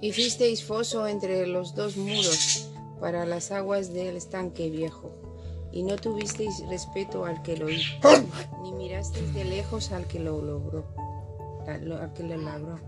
Hicisteis 0.00 0.64
foso 0.64 1.06
entre 1.06 1.46
los 1.46 1.74
dos 1.74 1.98
muros 1.98 2.70
para 2.98 3.26
las 3.26 3.52
aguas 3.52 3.92
del 3.92 4.16
estanque 4.16 4.70
viejo, 4.70 5.12
y 5.72 5.82
no 5.82 5.96
tuvisteis 5.96 6.66
respeto 6.68 7.24
al 7.24 7.42
que 7.42 7.56
lo 7.56 7.68
hizo, 7.68 7.94
ni 8.62 8.72
mirasteis 8.72 9.32
de 9.34 9.44
lejos 9.44 9.90
al 9.92 10.06
que 10.06 10.18
lo 10.18 10.40
logró, 10.40 10.84
al 11.66 12.12
que 12.14 12.22
lo 12.22 12.36
logró. 12.36 12.78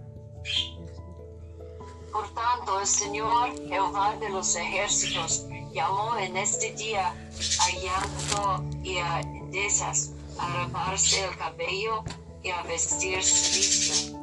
Por 2.13 2.33
tanto, 2.33 2.81
el 2.81 2.87
Señor 2.87 3.51
Jehová 3.67 4.17
de 4.21 4.29
los 4.29 4.55
ejércitos 4.55 5.47
llamó 5.73 6.17
en 6.19 6.37
este 6.37 6.73
día 6.75 7.09
a 7.09 7.71
llanto 7.83 8.79
y 8.85 8.99
a 8.99 9.21
endechas, 9.21 10.13
a 10.39 10.65
raparse 10.65 11.25
el 11.25 11.37
cabello 11.37 12.05
y 12.45 12.51
a 12.51 12.63
vestirse 12.63 13.57
listo. 13.57 14.19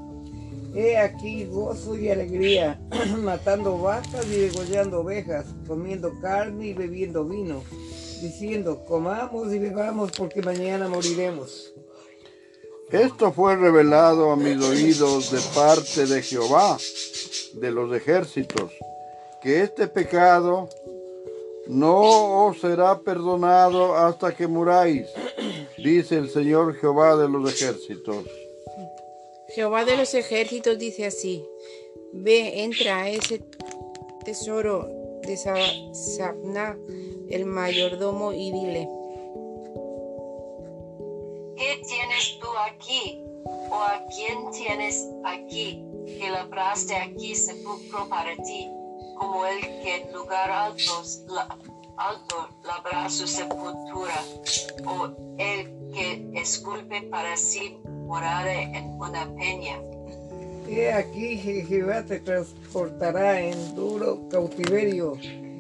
He 0.74 0.98
aquí 0.98 1.44
gozo 1.46 1.98
y 1.98 2.10
alegría, 2.10 2.80
matando 3.18 3.77
vacas 3.77 4.25
y 4.27 4.38
degollando 4.38 5.01
ovejas, 5.01 5.48
comiendo 5.68 6.13
carne 6.22 6.68
y 6.68 6.74
bebiendo 6.74 7.25
vino, 7.25 7.62
diciendo, 8.21 8.83
comamos 8.85 9.53
y 9.53 9.59
bebamos 9.59 10.11
porque 10.11 10.41
mañana 10.41 10.87
moriremos. 10.87 11.73
Esto 12.91 13.31
fue 13.31 13.55
revelado 13.55 14.31
a 14.31 14.35
mis 14.35 14.61
oídos 14.63 15.31
de 15.31 15.39
parte 15.55 16.05
de 16.05 16.21
Jehová 16.21 16.77
de 17.53 17.71
los 17.71 17.95
ejércitos, 17.95 18.71
que 19.41 19.61
este 19.61 19.87
pecado 19.87 20.67
no 21.67 22.47
os 22.47 22.59
será 22.59 22.99
perdonado 22.99 23.95
hasta 23.95 24.35
que 24.35 24.45
muráis, 24.47 25.07
dice 25.77 26.17
el 26.17 26.29
Señor 26.29 26.75
Jehová 26.75 27.15
de 27.15 27.29
los 27.29 27.49
ejércitos. 27.53 28.25
Jehová 29.55 29.85
de 29.85 29.95
los 29.97 30.13
ejércitos 30.13 30.77
dice 30.77 31.05
así, 31.05 31.45
ve, 32.13 32.63
entra 32.63 33.03
a 33.03 33.09
ese 33.09 33.41
tesoro 34.25 34.89
de 35.21 35.37
Sa- 35.37 35.55
Sabna, 35.93 36.77
el 37.31 37.45
mayordomo, 37.45 38.33
y 38.33 38.51
dile, 38.51 38.88
¿Qué 41.57 41.81
tienes 41.88 42.39
tú 42.39 42.47
aquí? 42.65 43.23
¿O 43.45 43.75
a 43.75 44.03
quién 44.15 44.51
tienes 44.51 45.07
aquí 45.25 45.85
que 46.05 46.29
labraste 46.31 46.95
aquí 46.95 47.35
sepulcro 47.35 48.09
para 48.09 48.35
ti, 48.38 48.69
como 49.17 49.45
el 49.45 49.61
que 49.61 49.97
en 49.97 50.13
lugar 50.13 50.50
alto, 50.50 51.03
la- 51.27 51.57
alto 51.97 52.50
labra 52.63 53.09
su 53.09 53.27
sepultura, 53.27 54.15
o 54.88 55.05
el 55.38 55.91
que 55.93 56.29
esculpe 56.33 57.03
para 57.03 57.38
sí 57.38 57.77
morada 57.85 58.51
en 58.53 59.00
una 59.00 59.31
peña? 59.35 59.79
He 60.67 60.91
aquí 60.91 61.39
que 61.41 61.63
Jehová 61.63 62.03
te 62.03 62.19
transportará 62.21 63.39
en 63.41 63.75
duro 63.75 64.27
cautiverio 64.29 65.13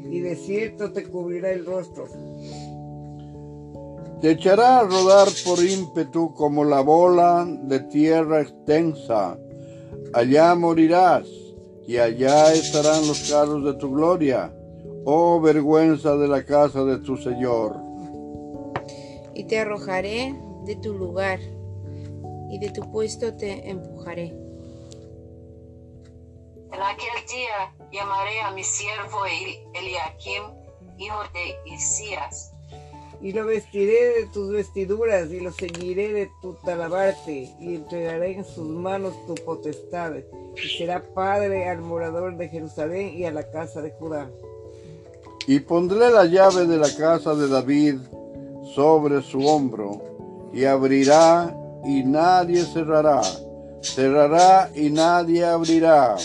y 0.09 0.19
desierto 0.19 0.91
te 0.91 1.03
cubrirá 1.03 1.51
el 1.51 1.65
rostro. 1.65 2.07
Te 4.21 4.31
echará 4.31 4.79
a 4.79 4.83
rodar 4.83 5.27
por 5.43 5.63
ímpetu 5.63 6.33
como 6.33 6.63
la 6.63 6.81
bola 6.81 7.47
de 7.63 7.79
tierra 7.79 8.41
extensa. 8.41 9.37
Allá 10.13 10.53
morirás, 10.53 11.27
y 11.87 11.97
allá 11.97 12.53
estarán 12.53 13.07
los 13.07 13.29
carros 13.29 13.63
de 13.65 13.73
tu 13.73 13.91
gloria. 13.91 14.53
oh 15.03 15.41
vergüenza 15.41 16.15
de 16.15 16.27
la 16.27 16.45
casa 16.45 16.83
de 16.83 16.99
tu 16.99 17.17
Señor. 17.17 17.75
Y 19.33 19.45
te 19.45 19.57
arrojaré 19.57 20.35
de 20.65 20.75
tu 20.75 20.93
lugar, 20.93 21.39
y 22.51 22.59
de 22.59 22.69
tu 22.69 22.81
puesto 22.91 23.33
te 23.33 23.69
empujaré. 23.69 24.40
Aquel 26.91 27.25
día 27.27 27.73
llamaré 27.91 28.41
a 28.41 28.51
mi 28.51 28.63
siervo 28.63 29.25
El- 29.25 29.59
Eliakim, 29.81 30.43
hijo 30.97 31.19
de 31.33 31.73
Isías, 31.73 32.51
Y 33.23 33.33
lo 33.33 33.45
vestiré 33.45 34.19
de 34.21 34.25
tus 34.33 34.51
vestiduras 34.51 35.29
y 35.29 35.39
lo 35.41 35.51
ceñiré 35.51 36.11
de 36.11 36.31
tu 36.41 36.53
talabarte 36.65 37.53
y 37.59 37.75
entregaré 37.75 38.33
en 38.33 38.43
sus 38.43 38.65
manos 38.67 39.13
tu 39.27 39.35
potestad 39.35 40.13
y 40.55 40.67
será 40.77 41.03
padre 41.13 41.69
al 41.69 41.81
morador 41.81 42.35
de 42.35 42.49
Jerusalén 42.49 43.13
y 43.15 43.25
a 43.25 43.31
la 43.31 43.43
casa 43.51 43.79
de 43.83 43.91
Judá. 43.91 44.27
Y 45.45 45.59
pondré 45.59 46.09
la 46.09 46.25
llave 46.25 46.65
de 46.65 46.77
la 46.77 46.89
casa 46.95 47.35
de 47.35 47.47
David 47.47 47.99
sobre 48.73 49.21
su 49.21 49.45
hombro, 49.45 50.01
y 50.51 50.65
abrirá 50.65 51.55
y 51.85 52.03
nadie 52.03 52.63
cerrará, 52.65 53.21
cerrará 53.81 54.71
y 54.73 54.89
nadie 54.89 55.45
abrirá. 55.45 56.15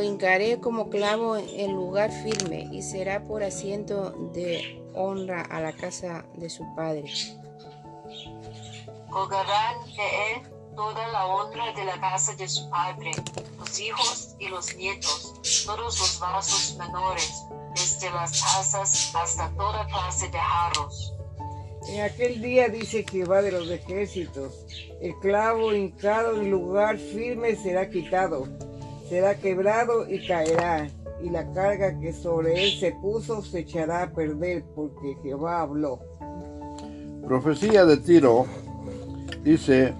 Lo 0.00 0.06
hincaré 0.06 0.58
como 0.60 0.88
clavo 0.88 1.36
en 1.36 1.74
lugar 1.74 2.10
firme, 2.10 2.66
y 2.72 2.80
será 2.80 3.22
por 3.22 3.42
asiento 3.42 4.12
de 4.32 4.82
honra 4.94 5.42
a 5.42 5.60
la 5.60 5.74
casa 5.74 6.24
de 6.36 6.48
su 6.48 6.64
padre. 6.74 7.04
colgarán 9.10 9.84
de 9.84 10.32
él 10.32 10.42
toda 10.74 11.06
la 11.08 11.26
honra 11.26 11.74
de 11.74 11.84
la 11.84 12.00
casa 12.00 12.34
de 12.36 12.48
su 12.48 12.70
padre, 12.70 13.10
los 13.58 13.78
hijos 13.78 14.36
y 14.38 14.48
los 14.48 14.74
nietos, 14.76 15.34
todos 15.66 15.98
los 15.98 16.18
vasos 16.18 16.76
menores, 16.78 17.44
desde 17.74 18.10
las 18.10 18.40
tazas 18.40 19.14
hasta 19.14 19.50
toda 19.50 19.86
clase 19.86 20.30
de 20.30 20.38
jarros. 20.38 21.12
En 21.88 22.00
aquel 22.00 22.40
día 22.40 22.70
dice 22.70 23.04
Jehová 23.10 23.42
de 23.42 23.52
los 23.52 23.68
ejércitos, 23.68 24.64
el 25.02 25.14
clavo 25.18 25.74
hincado 25.74 26.40
en 26.40 26.50
lugar 26.50 26.96
firme 26.96 27.54
será 27.56 27.90
quitado, 27.90 28.46
será 29.10 29.34
quebrado 29.34 30.08
y 30.08 30.24
caerá, 30.24 30.88
y 31.20 31.30
la 31.30 31.52
carga 31.52 31.98
que 31.98 32.12
sobre 32.12 32.64
él 32.64 32.78
se 32.78 32.92
puso 32.92 33.42
se 33.42 33.58
echará 33.58 34.04
a 34.04 34.12
perder, 34.12 34.62
porque 34.76 35.16
Jehová 35.20 35.62
habló. 35.62 35.98
Profecía 37.26 37.84
de 37.84 37.96
Tiro 37.96 38.46
dice, 39.42 39.92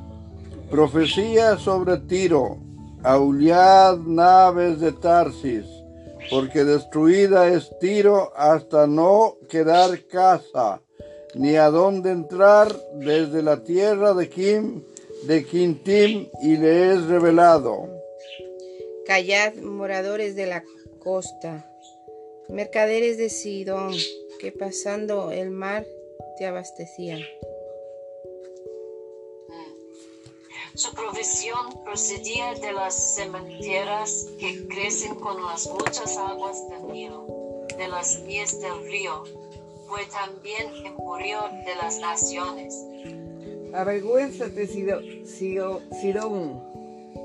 profecía 0.71 1.59
sobre 1.59 1.99
Tiro, 1.99 2.59
aullad 3.03 3.99
naves 3.99 4.79
de 4.79 4.93
Tarsis, 4.93 5.67
porque 6.31 6.63
destruida 6.65 7.49
es 7.49 7.69
Tiro 7.81 8.33
hasta 8.37 8.87
no 8.87 9.39
quedar 9.49 10.07
casa, 10.07 10.83
ni 11.35 11.57
a 11.57 11.69
dónde 11.69 12.13
entrar 12.13 12.73
desde 12.95 13.43
la 13.43 13.65
tierra 13.65 14.15
de 14.15 14.29
Kim, 14.29 14.83
de 15.27 15.45
Quintim, 15.45 16.29
y 16.43 16.57
le 16.57 16.93
es 16.95 17.07
revelado. 17.07 18.00
Callad, 19.11 19.55
moradores 19.57 20.37
de 20.37 20.47
la 20.47 20.63
costa, 21.01 21.69
mercaderes 22.49 23.19
de 23.19 23.29
Sidón, 23.29 23.93
que 24.39 24.53
pasando 24.53 25.33
el 25.33 25.51
mar 25.51 25.85
te 26.39 26.47
abastecían. 26.47 27.19
Su 30.77 30.95
provisión 30.95 31.83
procedía 31.83 32.55
de 32.55 32.71
las 32.73 33.17
sementeras 33.17 34.29
que 34.39 34.69
crecen 34.69 35.17
con 35.17 35.43
las 35.43 35.67
muchas 35.67 36.17
aguas 36.17 36.69
del 36.69 36.93
Nilo, 36.93 37.67
de 37.77 37.89
las 37.89 38.25
vías 38.25 38.61
del 38.61 38.81
río. 38.93 39.25
Fue 39.89 40.03
también 40.07 40.87
emporio 40.87 41.41
de 41.67 41.75
las 41.83 41.99
naciones. 41.99 42.77
Avergüénzate, 43.75 44.69
Sido- 44.69 45.01
Sido- 45.27 45.81
Sidón, 46.01 46.70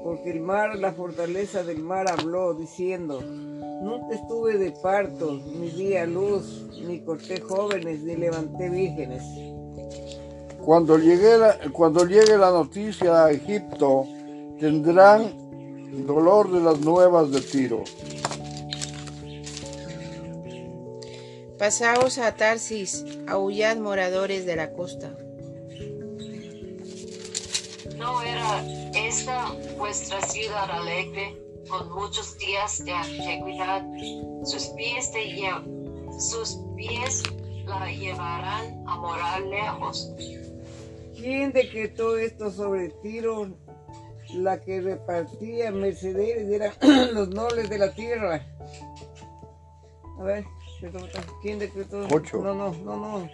porque 0.04 0.32
el 0.32 0.42
mar, 0.42 0.78
la 0.78 0.94
fortaleza 0.94 1.64
del 1.64 1.80
mar 1.80 2.10
habló, 2.10 2.54
diciendo, 2.54 3.22
nunca 3.22 4.16
estuve 4.16 4.58
de 4.58 4.72
parto, 4.72 5.40
ni 5.60 5.70
di 5.70 5.96
a 5.96 6.06
luz, 6.06 6.68
ni 6.86 7.00
corté 7.00 7.40
jóvenes, 7.42 8.02
ni 8.04 8.16
levanté 8.16 8.70
vírgenes. 8.70 9.24
Cuando 10.64 10.98
llegue, 10.98 11.38
la, 11.38 11.58
cuando 11.72 12.06
llegue 12.06 12.38
la 12.38 12.52
noticia 12.52 13.26
a 13.26 13.32
Egipto, 13.32 14.06
tendrán 14.60 15.46
dolor 16.06 16.52
de 16.52 16.60
las 16.60 16.80
nuevas 16.80 17.32
de 17.32 17.42
Tiro. 17.42 17.84
Pasaos 21.58 22.18
a 22.18 22.36
Tarsis, 22.36 23.06
aullad 23.28 23.78
moradores 23.78 24.46
de 24.46 24.56
la 24.56 24.74
costa. 24.74 25.16
¿No 28.46 28.52
era 28.60 29.08
esta 29.08 29.52
vuestra 29.76 30.22
ciudad 30.22 30.70
alegre, 30.70 31.36
con 31.68 31.92
muchos 31.92 32.38
días 32.38 32.84
de 32.86 32.92
antigüedad? 32.92 33.84
Sus 34.44 34.66
pies, 34.78 35.12
te 35.12 35.26
lle- 35.36 36.20
sus 36.20 36.60
pies 36.76 37.24
la 37.66 37.90
llevarán 37.92 38.84
a 38.88 38.98
morar 38.98 39.42
lejos. 39.42 40.12
¿Quién 41.16 41.54
decretó 41.54 42.18
esto 42.18 42.52
sobre 42.52 42.90
Tiro? 43.02 43.58
La 44.36 44.62
que 44.62 44.80
repartía 44.80 45.72
mercederes 45.72 46.48
eran 46.52 46.74
los 47.16 47.30
nobles 47.30 47.68
de 47.68 47.78
la 47.80 47.94
tierra. 47.96 48.46
A 50.20 50.24
ver, 50.24 50.46
¿quién 51.42 51.58
decretó? 51.58 52.06
Ocho. 52.14 52.38
No, 52.44 52.54
no, 52.54 52.72
no, 52.84 52.96
no. 52.96 53.30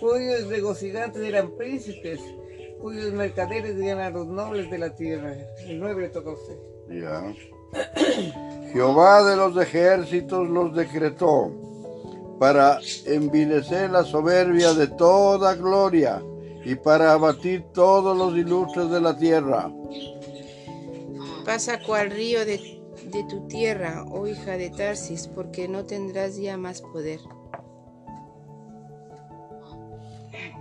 Cuyos 0.00 0.46
negociantes 0.48 1.22
eran 1.22 1.52
príncipes, 1.56 2.18
cuyos 2.82 3.12
mercaderes 3.12 3.80
eran 3.80 4.12
los 4.12 4.26
nobles 4.26 4.68
de 4.70 4.78
la 4.78 4.94
tierra. 4.94 5.34
El 5.66 5.78
9 5.78 6.02
le 6.02 6.08
toca 6.08 6.30
a 6.30 6.32
usted. 6.32 6.58
Ya. 6.90 7.34
Jehová 8.72 9.22
de 9.22 9.36
los 9.36 9.56
ejércitos 9.56 10.48
los 10.48 10.74
decretó 10.74 11.52
para 12.38 12.80
envilecer 13.06 13.90
la 13.90 14.02
soberbia 14.02 14.74
de 14.74 14.88
toda 14.88 15.54
gloria 15.54 16.20
y 16.64 16.74
para 16.74 17.12
abatir 17.12 17.62
todos 17.72 18.16
los 18.16 18.36
ilustres 18.36 18.90
de 18.90 19.00
la 19.00 19.16
tierra. 19.16 19.70
Pasa 21.44 21.80
cual 21.82 22.10
río 22.10 22.44
de, 22.44 22.82
de 23.04 23.24
tu 23.28 23.46
tierra, 23.46 24.04
oh 24.10 24.26
hija 24.26 24.56
de 24.56 24.70
Tarsis, 24.70 25.28
porque 25.28 25.68
no 25.68 25.84
tendrás 25.84 26.36
ya 26.36 26.56
más 26.56 26.82
poder. 26.82 27.20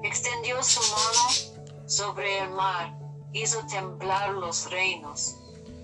Extendió 0.04 0.62
su 0.64 0.80
mano 0.82 1.51
sobre 1.92 2.40
el 2.40 2.52
mar, 2.52 2.94
hizo 3.34 3.60
temblar 3.70 4.32
los 4.34 4.72
reinos. 4.72 5.36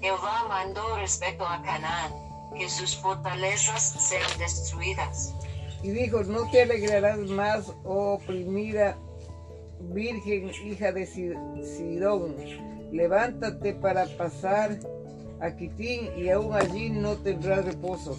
Jehová 0.02 0.46
mandó 0.48 0.96
respecto 0.98 1.46
a 1.46 1.62
Canaán, 1.62 2.14
que 2.58 2.70
sus 2.70 2.96
fortalezas 2.96 3.82
sean 4.08 4.40
destruidas. 4.40 5.34
Y 5.84 5.90
dijo, 5.90 6.24
no 6.24 6.50
te 6.50 6.62
alegrarás 6.62 7.20
más, 7.20 7.66
oh 7.84 8.14
oprimida 8.14 8.96
virgen 9.80 10.50
hija 10.66 10.94
de 10.94 11.06
Si- 11.06 11.34
Sidón. 11.78 12.36
Levántate 12.92 13.74
para 13.74 14.06
pasar 14.18 14.80
a 15.42 15.52
Quitín 15.52 16.10
y 16.18 16.30
aún 16.30 16.56
allí 16.56 16.90
no 16.90 17.16
tendrás 17.18 17.66
reposo. 17.66 18.18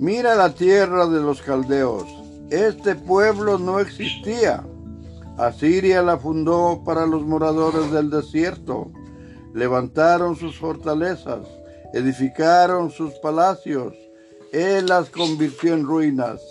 Mira 0.00 0.34
la 0.34 0.52
tierra 0.52 1.06
de 1.06 1.20
los 1.20 1.40
caldeos. 1.40 2.04
Este 2.50 2.96
pueblo 2.96 3.58
no 3.58 3.78
existía. 3.78 4.64
Asiria 5.38 6.02
la 6.02 6.18
fundó 6.18 6.82
para 6.84 7.06
los 7.06 7.22
moradores 7.22 7.90
del 7.90 8.10
desierto. 8.10 8.90
Levantaron 9.54 10.36
sus 10.36 10.58
fortalezas, 10.58 11.46
edificaron 11.94 12.90
sus 12.90 13.14
palacios. 13.14 13.94
Él 14.52 14.86
las 14.86 15.08
convirtió 15.08 15.74
en 15.74 15.84
ruinas. 15.84 16.42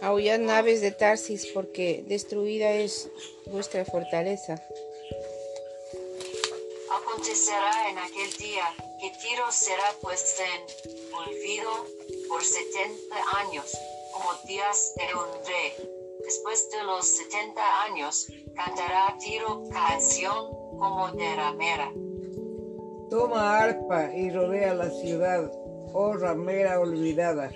Aullad 0.00 0.38
naves 0.38 0.80
de 0.80 0.92
Tarsis, 0.92 1.46
porque 1.52 2.04
destruida 2.08 2.72
es 2.72 3.10
vuestra 3.50 3.84
fortaleza. 3.84 4.54
Acontecerá 7.02 7.90
en 7.90 7.98
aquel 7.98 8.32
día 8.38 8.64
que 9.00 9.10
Tiro 9.10 9.44
será 9.50 9.84
puesta 10.00 10.42
en 10.42 10.62
olvido 11.14 11.70
por 12.28 12.42
setenta 12.42 13.16
años, 13.38 13.76
como 14.12 14.30
días 14.46 14.94
de 14.96 15.14
un 15.14 15.46
rey. 15.46 15.99
Después 16.24 16.68
de 16.70 16.84
los 16.84 17.06
setenta 17.06 17.62
años, 17.90 18.30
cantará 18.54 19.16
Tiro 19.18 19.62
canción 19.70 20.50
como 20.78 21.10
de 21.12 21.36
ramera. 21.36 21.92
Toma 23.08 23.58
arpa 23.58 24.14
y 24.14 24.30
rodea 24.30 24.74
la 24.74 24.90
ciudad, 24.90 25.50
oh 25.92 26.14
ramera 26.14 26.78
olvidada. 26.80 27.50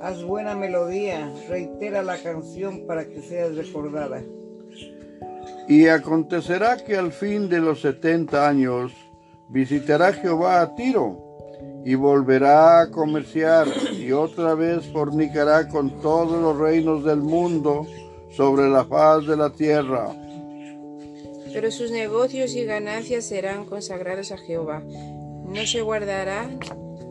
Haz 0.00 0.22
buena 0.22 0.54
melodía, 0.54 1.32
reitera 1.48 2.02
la 2.02 2.18
canción 2.18 2.86
para 2.86 3.06
que 3.08 3.20
seas 3.22 3.56
recordada. 3.56 4.22
Y 5.68 5.88
acontecerá 5.88 6.76
que 6.76 6.96
al 6.96 7.12
fin 7.12 7.48
de 7.48 7.60
los 7.60 7.80
setenta 7.80 8.48
años 8.48 8.92
visitará 9.48 10.12
Jehová 10.12 10.60
a 10.60 10.74
Tiro 10.74 11.18
y 11.84 11.94
volverá 11.94 12.80
a 12.80 12.90
comerciar 12.90 13.66
y 14.06 14.12
otra 14.12 14.54
vez 14.54 14.86
fornicará 14.92 15.68
con 15.68 16.00
todos 16.00 16.40
los 16.40 16.56
reinos 16.56 17.04
del 17.04 17.20
mundo 17.20 17.86
sobre 18.30 18.68
la 18.68 18.84
faz 18.84 19.26
de 19.26 19.36
la 19.36 19.50
tierra. 19.50 20.14
Pero 21.52 21.72
sus 21.72 21.90
negocios 21.90 22.54
y 22.54 22.64
ganancias 22.64 23.24
serán 23.24 23.64
consagrados 23.64 24.30
a 24.30 24.38
Jehová. 24.38 24.84
No 24.84 25.66
se 25.66 25.80
guardarán 25.80 26.60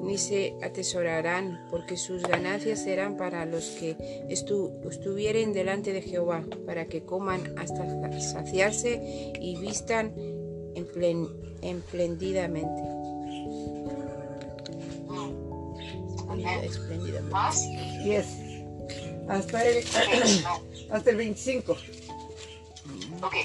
ni 0.04 0.18
se 0.18 0.56
atesorarán, 0.62 1.66
porque 1.70 1.98
sus 1.98 2.22
ganancias 2.22 2.84
serán 2.84 3.18
para 3.18 3.46
los 3.46 3.72
que 3.72 3.98
estuvieren 4.30 5.52
delante 5.52 5.92
de 5.92 6.02
Jehová, 6.02 6.44
para 6.66 6.86
que 6.86 7.04
coman 7.04 7.42
hasta 7.58 8.22
saciarse 8.22 9.34
y 9.42 9.58
vistan 9.58 10.14
espléndidamente. 16.64 17.32
¿Más? 17.32 17.68
Yes. 18.04 18.28
Hasta 19.30 19.64
el, 19.64 19.86
hasta 20.92 21.10
el 21.10 21.16
25. 21.16 21.72
Ok. 23.22 23.36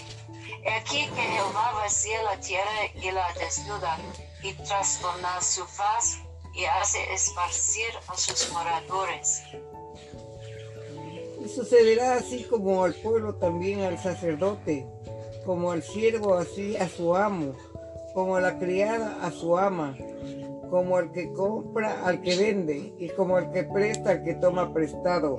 Aquí 0.79 1.07
que 1.07 1.23
Jehová 1.23 1.73
vacía 1.73 2.23
la 2.23 2.39
tierra 2.39 2.71
y 3.03 3.11
la 3.11 3.33
desnuda, 3.33 3.99
y 4.43 4.53
trastorna 4.53 5.41
su 5.41 5.65
faz, 5.65 6.19
y 6.55 6.65
hace 6.65 6.99
esparcir 7.15 7.89
a 8.09 8.17
sus 8.17 8.53
moradores. 8.53 9.43
Y 11.43 11.49
sucederá 11.49 12.17
así 12.17 12.45
como 12.45 12.85
al 12.85 12.95
pueblo 12.95 13.37
también 13.37 13.81
al 13.81 13.99
sacerdote, 13.99 14.87
como 15.47 15.73
al 15.73 15.83
siervo 15.83 16.35
así 16.37 16.77
a 16.77 16.89
su 16.89 17.17
amo, 17.17 17.55
como 18.13 18.37
a 18.37 18.41
la 18.41 18.59
criada 18.59 19.19
a 19.23 19.31
su 19.31 19.57
ama, 19.57 19.97
como 20.71 20.97
al 20.97 21.13
que 21.13 21.33
compra 21.33 22.07
al 22.07 22.23
que 22.23 22.37
vende, 22.37 22.95
y 22.99 23.09
como 23.11 23.37
al 23.37 23.51
que 23.51 23.65
presta 23.65 24.11
al 24.11 24.23
que 24.23 24.35
toma 24.35 24.73
prestado, 24.73 25.39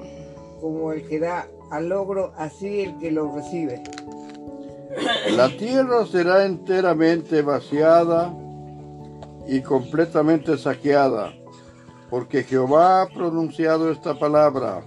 como 0.60 0.91
el 0.91 1.08
que 1.08 1.20
da 1.20 1.48
al 1.72 1.89
logro, 1.89 2.34
así 2.38 2.82
el 2.82 2.98
que 3.00 3.12
lo 3.12 3.34
recibe. 3.34 3.82
La 5.32 5.48
tierra 5.58 6.06
será 6.06 6.46
enteramente 6.46 7.41
vaciada 7.41 8.36
y 9.48 9.62
completamente 9.62 10.58
saqueada, 10.58 11.34
porque 12.10 12.44
Jehová 12.44 13.04
ha 13.04 13.08
pronunciado 13.08 13.89
esta 13.89 14.20
palabra. 14.20 14.84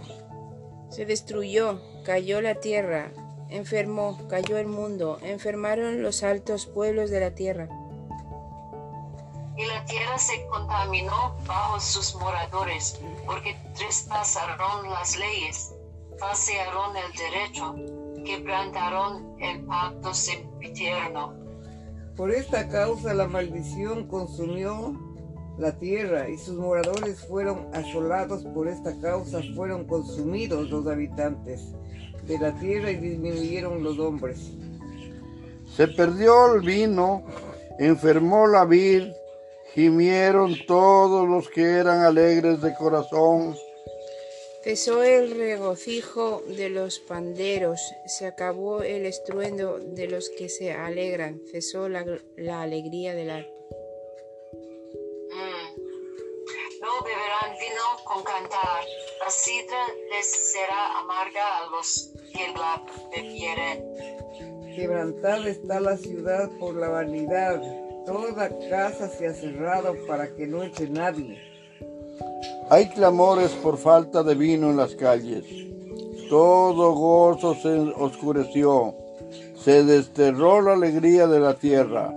Se 0.91 1.07
destruyó, 1.07 1.81
cayó 2.05 2.43
la 2.43 2.57
tierra, 2.57 3.13
enfermó, 3.49 4.19
cayó 4.29 4.59
el 4.59 4.67
mundo, 4.67 5.19
enfermaron 5.23 6.03
los 6.03 6.23
altos 6.23 6.67
pueblos 6.67 7.11
de 7.11 7.21
la 7.21 7.31
tierra. 7.31 7.69
Y 9.57 9.65
la 9.67 9.85
tierra 9.85 10.19
se 10.19 10.45
contaminó 10.47 11.37
bajo 11.47 11.79
sus 11.81 12.15
moradores, 12.17 13.01
porque 13.25 13.57
traspasaron 13.77 14.91
las 14.91 15.17
leyes, 15.17 15.75
falsearon 16.19 16.97
el 16.97 17.13
derecho, 17.13 17.75
quebrantaron 18.25 19.37
el 19.41 19.65
pacto 19.65 20.13
sempiterno. 20.13 21.35
Por 22.17 22.31
esta 22.31 22.69
causa 22.69 23.15
la 23.15 23.27
maldición 23.27 24.07
consumió 24.09 24.99
la 25.59 25.73
tierra 25.79 26.29
y 26.29 26.37
sus 26.37 26.57
moradores 26.57 27.25
fueron 27.27 27.69
asolados. 27.73 28.45
Por 28.55 28.69
esta 28.69 28.99
causa 29.01 29.41
fueron 29.55 29.85
consumidos 29.85 30.71
los 30.71 30.87
habitantes 30.87 31.73
de 32.27 32.39
la 32.39 32.53
tierra 32.59 32.91
y 32.91 32.97
disminuyeron 32.97 33.83
los 33.83 33.99
hombres. 33.99 34.53
Se 35.77 35.89
perdió 35.89 36.55
el 36.55 36.63
vino, 36.63 37.25
enfermó 37.79 38.47
la 38.47 38.65
vid, 38.65 39.13
gimieron 39.75 40.55
todos 40.67 41.29
los 41.29 41.49
que 41.51 41.63
eran 41.63 42.03
alegres 42.03 42.61
de 42.61 42.75
corazón. 42.75 43.57
Cesó 44.63 45.03
el 45.03 45.37
regocijo 45.37 46.43
de 46.47 46.71
los 46.71 47.01
panderos, 47.01 47.81
se 48.07 48.27
acabó 48.27 48.83
el 48.83 49.05
estruendo 49.05 49.79
de 49.79 50.07
los 50.09 50.31
que 50.31 50.49
se 50.49 50.73
alegran, 50.73 51.41
cesó 51.51 51.89
la, 51.89 52.07
la 52.37 52.63
alegría 52.63 53.15
del 53.15 53.31
arpa. 53.31 53.51
Mm. 55.33 55.85
No 56.81 57.03
beberán 57.03 57.59
vino 57.59 58.05
con 58.05 58.23
cantar, 58.23 58.85
la 59.21 59.31
sidra 59.31 59.87
les 60.11 60.27
será 60.53 60.99
amarga 61.01 61.59
a 61.59 61.71
los 61.71 62.11
que 62.33 62.49
la 62.53 62.83
bebieren. 63.15 64.75
Quebrantada 64.75 65.49
está 65.49 65.81
la 65.81 65.97
ciudad 65.97 66.51
por 66.59 66.75
la 66.75 66.89
vanidad, 66.89 67.61
toda 68.07 68.49
casa 68.71 69.09
se 69.09 69.27
ha 69.27 69.35
cerrado 69.35 69.95
para 70.07 70.35
que 70.35 70.47
no 70.47 70.63
entre 70.63 70.89
nadie. 70.89 71.39
Hay 72.71 72.89
clamores 72.91 73.51
por 73.53 73.79
falta 73.79 74.23
de 74.23 74.35
vino 74.35 74.71
en 74.71 74.77
las 74.77 74.95
calles. 74.95 75.45
Todo 76.29 76.93
gozo 76.93 77.55
se 77.55 77.79
oscureció. 77.79 78.95
Se 79.57 79.85
desterró 79.85 80.61
la 80.61 80.73
alegría 80.75 81.27
de 81.27 81.41
la 81.41 81.55
tierra. 81.55 82.13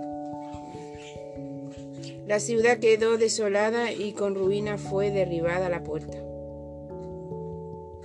La 2.26 2.40
ciudad 2.40 2.78
quedó 2.78 3.16
desolada 3.16 3.90
y 3.90 4.12
con 4.12 4.34
ruina 4.34 4.76
fue 4.76 5.10
derribada 5.10 5.68
la 5.70 5.82
puerta. 5.82 6.18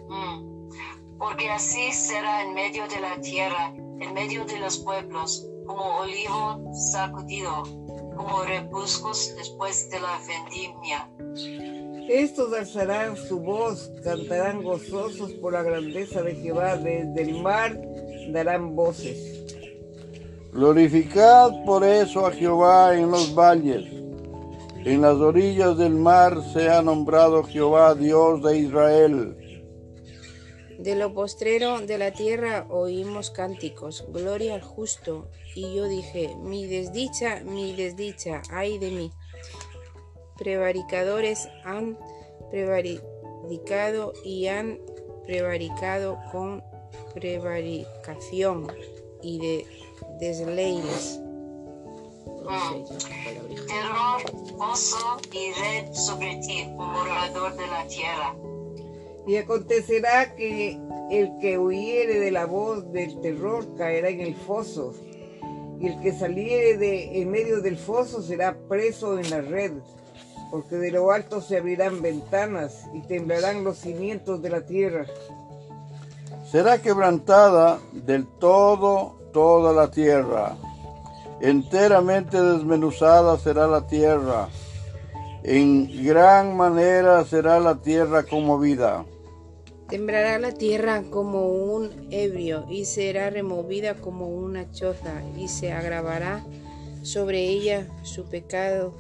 Mm. 0.07 0.69
Porque 1.17 1.49
así 1.49 1.91
será 1.91 2.43
en 2.43 2.53
medio 2.53 2.87
de 2.87 3.01
la 3.01 3.19
tierra, 3.21 3.73
en 3.75 4.13
medio 4.13 4.45
de 4.45 4.59
los 4.59 4.77
pueblos, 4.79 5.45
como 5.65 5.99
olivo 5.99 6.73
sacudido, 6.73 7.63
como 8.15 8.43
rebuscos 8.43 9.34
después 9.38 9.89
de 9.89 9.99
la 9.99 10.19
vendimia. 10.28 11.10
Estos 12.10 12.54
alzarán 12.54 13.15
su 13.15 13.39
voz, 13.39 13.91
cantarán 14.04 14.63
gozosos 14.63 15.32
por 15.34 15.54
la 15.54 15.63
grandeza 15.63 16.21
de 16.21 16.36
Jehová, 16.36 16.76
desde 16.76 17.21
el 17.21 17.41
mar 17.41 17.80
darán 18.32 18.76
voces. 18.76 19.43
Glorificad 20.52 21.63
por 21.65 21.84
eso 21.84 22.28
a 22.28 22.32
Jehová 22.32 22.95
en 22.95 23.10
los 23.10 23.34
valles. 23.34 23.86
En 24.86 25.02
las 25.02 25.15
orillas 25.15 25.78
del 25.78 25.95
mar 25.95 26.38
se 26.52 26.69
ha 26.69 26.82
nombrado 26.82 27.43
Jehová, 27.43 27.95
Dios 27.95 28.43
de 28.43 28.60
Israel. 28.60 29.38
De 30.83 30.95
lo 30.95 31.13
postrero 31.13 31.79
de 31.79 31.97
la 31.97 32.11
tierra 32.11 32.67
oímos 32.69 33.29
cánticos, 33.29 34.03
gloria 34.09 34.55
al 34.55 34.61
justo. 34.61 35.29
Y 35.55 35.73
yo 35.73 35.87
dije, 35.87 36.35
mi 36.41 36.65
desdicha, 36.65 37.39
mi 37.45 37.73
desdicha, 37.73 38.41
ay 38.49 38.79
de 38.79 38.91
mí. 38.91 39.11
Prevaricadores 40.37 41.47
han 41.63 41.97
prevaricado 42.51 44.11
y 44.25 44.47
han 44.47 44.77
prevaricado 45.25 46.19
con 46.33 46.61
prevaricación 47.13 48.67
y 49.21 49.39
de 49.39 49.65
desleiles. 50.19 51.21
Terror, 53.67 54.21
oso 54.59 55.17
y 55.31 55.53
red 55.53 55.93
sobre 55.93 56.41
ti, 56.45 56.65
morador 56.75 57.55
de 57.55 57.67
la 57.67 57.87
tierra. 57.87 58.35
Y 59.25 59.38
acontecerá 59.38 60.36
que 60.36 60.79
el 61.09 61.38
que 61.39 61.57
huyere 61.57 62.19
de 62.19 62.31
la 62.31 62.45
voz 62.45 62.91
del 62.91 63.19
terror 63.21 63.75
caerá 63.75 64.09
en 64.09 64.21
el 64.21 64.36
foso, 64.36 64.93
y 65.79 65.88
el 65.88 65.99
que 66.01 66.13
saliere 66.13 66.77
de 66.77 67.21
en 67.21 67.31
medio 67.31 67.62
del 67.62 67.77
foso 67.77 68.21
será 68.21 68.55
preso 68.69 69.19
en 69.19 69.29
la 69.29 69.41
red, 69.41 69.73
porque 70.51 70.75
de 70.75 70.91
lo 70.91 71.12
alto 71.12 71.41
se 71.41 71.57
abrirán 71.57 72.01
ventanas 72.01 72.86
y 72.93 73.01
temblarán 73.01 73.63
los 73.63 73.79
cimientos 73.79 74.41
de 74.41 74.49
la 74.49 74.65
tierra. 74.65 75.05
Será 76.49 76.81
quebrantada 76.81 77.79
del 77.91 78.27
todo 78.27 79.15
toda 79.33 79.73
la 79.73 79.89
tierra. 79.89 80.55
Enteramente 81.41 82.41
desmenuzada 82.41 83.38
será 83.38 83.67
la 83.67 83.86
tierra. 83.88 84.47
En 85.43 86.05
gran 86.05 86.55
manera 86.55 87.25
será 87.25 87.59
la 87.59 87.75
tierra 87.81 88.23
conmovida. 88.23 89.03
Temblará 89.93 90.39
la 90.39 90.51
tierra 90.51 91.03
como 91.12 91.49
un 91.49 92.08
ebrio 92.10 92.65
y 92.67 92.86
será 92.86 93.29
removida 93.29 93.93
como 93.93 94.27
una 94.27 94.71
choza 94.71 95.21
y 95.38 95.47
se 95.47 95.71
agravará 95.71 96.43
sobre 97.03 97.47
ella 97.47 97.88
su 98.01 98.25
pecado 98.25 98.95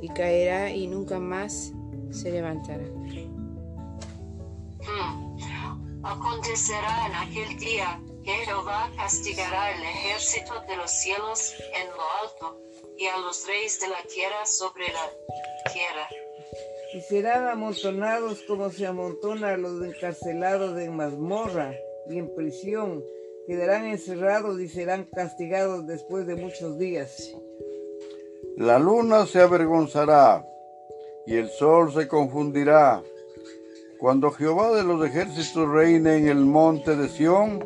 y 0.00 0.08
caerá 0.10 0.70
y 0.70 0.86
nunca 0.86 1.18
más 1.18 1.72
se 2.12 2.30
levantará. 2.30 2.84
Hmm. 4.84 6.04
Acontecerá 6.04 7.08
en 7.08 7.14
aquel 7.28 7.58
día 7.58 8.00
que 8.22 8.30
Jehová 8.30 8.88
castigará 8.94 9.72
el 9.72 9.82
ejército 9.82 10.54
de 10.68 10.76
los 10.76 10.90
cielos 10.92 11.52
en 11.74 11.88
lo 11.88 12.04
alto 12.22 12.60
y 12.96 13.06
a 13.08 13.18
los 13.18 13.44
reyes 13.48 13.80
de 13.80 13.88
la 13.88 14.04
tierra 14.04 14.46
sobre 14.46 14.86
la 14.86 15.10
tierra. 15.72 16.25
Y 16.94 17.00
serán 17.00 17.48
amontonados 17.48 18.42
como 18.46 18.70
se 18.70 18.86
amontona 18.86 19.50
a 19.50 19.56
los 19.56 19.84
encarcelados 19.84 20.78
en 20.78 20.96
mazmorra 20.96 21.74
y 22.08 22.18
en 22.18 22.34
prisión. 22.34 23.04
Quedarán 23.46 23.84
encerrados 23.86 24.60
y 24.60 24.68
serán 24.68 25.04
castigados 25.12 25.86
después 25.86 26.26
de 26.26 26.36
muchos 26.36 26.78
días. 26.78 27.34
La 28.56 28.78
luna 28.78 29.26
se 29.26 29.40
avergonzará, 29.40 30.46
y 31.26 31.36
el 31.36 31.48
sol 31.50 31.92
se 31.92 32.08
confundirá. 32.08 33.02
Cuando 33.98 34.30
Jehová 34.30 34.74
de 34.74 34.82
los 34.82 35.04
ejércitos 35.04 35.68
reine 35.68 36.16
en 36.16 36.28
el 36.28 36.38
monte 36.38 36.96
de 36.96 37.08
Sión 37.08 37.62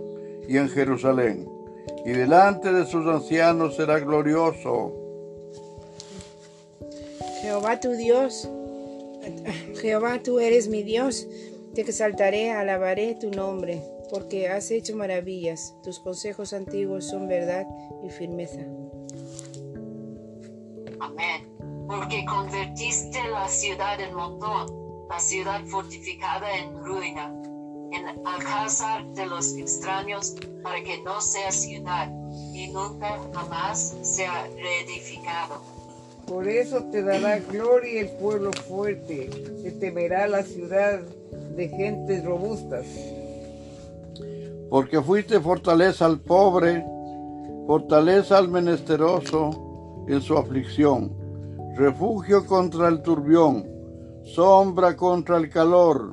y 0.49 0.57
en 0.57 0.69
Jerusalén, 0.69 1.49
y 2.05 2.11
delante 2.11 2.73
de 2.73 2.87
sus 2.87 3.07
ancianos 3.07 3.77
será 3.77 4.01
glorioso. 4.01 4.93
Jehová 7.41 7.79
tu 7.81 7.91
Dios, 7.93 8.49
Jehová 9.81 10.23
tú 10.23 10.41
eres 10.41 10.69
mi 10.69 10.83
Dios, 10.83 11.27
te 11.75 11.83
exaltaré, 11.83 12.53
alabaré 12.53 13.17
tu 13.21 13.31
nombre, 13.31 13.83
porque 14.11 14.49
has 14.49 14.71
hecho 14.71 14.97
maravillas, 14.97 15.75
tus 15.83 16.01
consejos 16.01 16.53
antiguos 16.53 17.07
son 17.07 17.29
verdad 17.29 17.67
y 18.05 18.11
firmeza. 18.11 18.61
Amén. 21.01 21.49
Porque 21.87 22.25
convertiste 22.25 23.19
la 23.31 23.49
ciudad 23.49 24.01
en 24.01 24.15
montón, 24.15 25.07
la 25.09 25.19
ciudad 25.19 25.61
fortificada 25.67 26.57
en 26.57 26.77
ruina, 26.85 27.35
en 27.93 28.27
alcázar 28.27 29.05
de 29.15 29.27
los 29.27 29.55
extraños, 29.55 30.37
para 30.63 30.83
que 30.83 31.03
no 31.03 31.21
sea 31.21 31.51
ciudad 31.51 32.09
y 32.53 32.69
nunca 32.69 33.19
jamás 33.33 33.97
sea 34.03 34.49
reedificado. 34.55 35.80
Por 36.31 36.47
eso 36.47 36.85
te 36.93 37.03
dará 37.03 37.41
gloria 37.41 38.03
el 38.03 38.11
pueblo 38.11 38.53
fuerte, 38.53 39.29
te 39.65 39.73
temerá 39.73 40.29
la 40.29 40.45
ciudad 40.45 41.01
de 41.57 41.69
gentes 41.69 42.25
robustas. 42.25 42.87
Porque 44.71 45.03
fuiste 45.03 45.41
fortaleza 45.41 46.07
al 46.07 46.21
pobre, 46.21 46.87
fortaleza 47.67 48.39
al 48.39 48.47
menesteroso 48.47 50.05
en 50.07 50.23
su 50.23 50.39
aflicción, 50.39 51.13
refugio 51.75 52.47
contra 52.47 52.87
el 52.87 53.03
turbión, 53.03 53.69
sombra 54.23 54.97
contra 54.97 55.37
el 55.37 55.51
calor, 55.51 56.13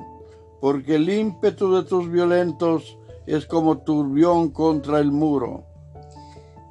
porque 0.60 0.96
el 0.96 1.08
ímpetu 1.08 1.76
de 1.76 1.84
tus 1.84 2.10
violentos 2.10 2.98
es 3.24 3.46
como 3.46 3.84
turbión 3.84 4.50
contra 4.50 4.98
el 4.98 5.12
muro. 5.12 5.62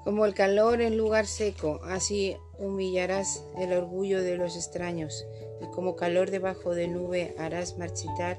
Como 0.04 0.26
el 0.26 0.34
calor 0.34 0.82
en 0.82 0.98
lugar 0.98 1.26
seco, 1.26 1.80
así 1.86 2.36
humillarás 2.60 3.44
el 3.58 3.74
orgullo 3.74 4.22
de 4.24 4.38
los 4.38 4.56
extraños, 4.56 5.26
y 5.62 5.68
como 5.72 5.96
calor 5.96 6.32
debajo 6.32 6.74
de 6.74 6.88
nube 6.88 7.36
harás 7.38 7.78
marchitar 7.78 8.38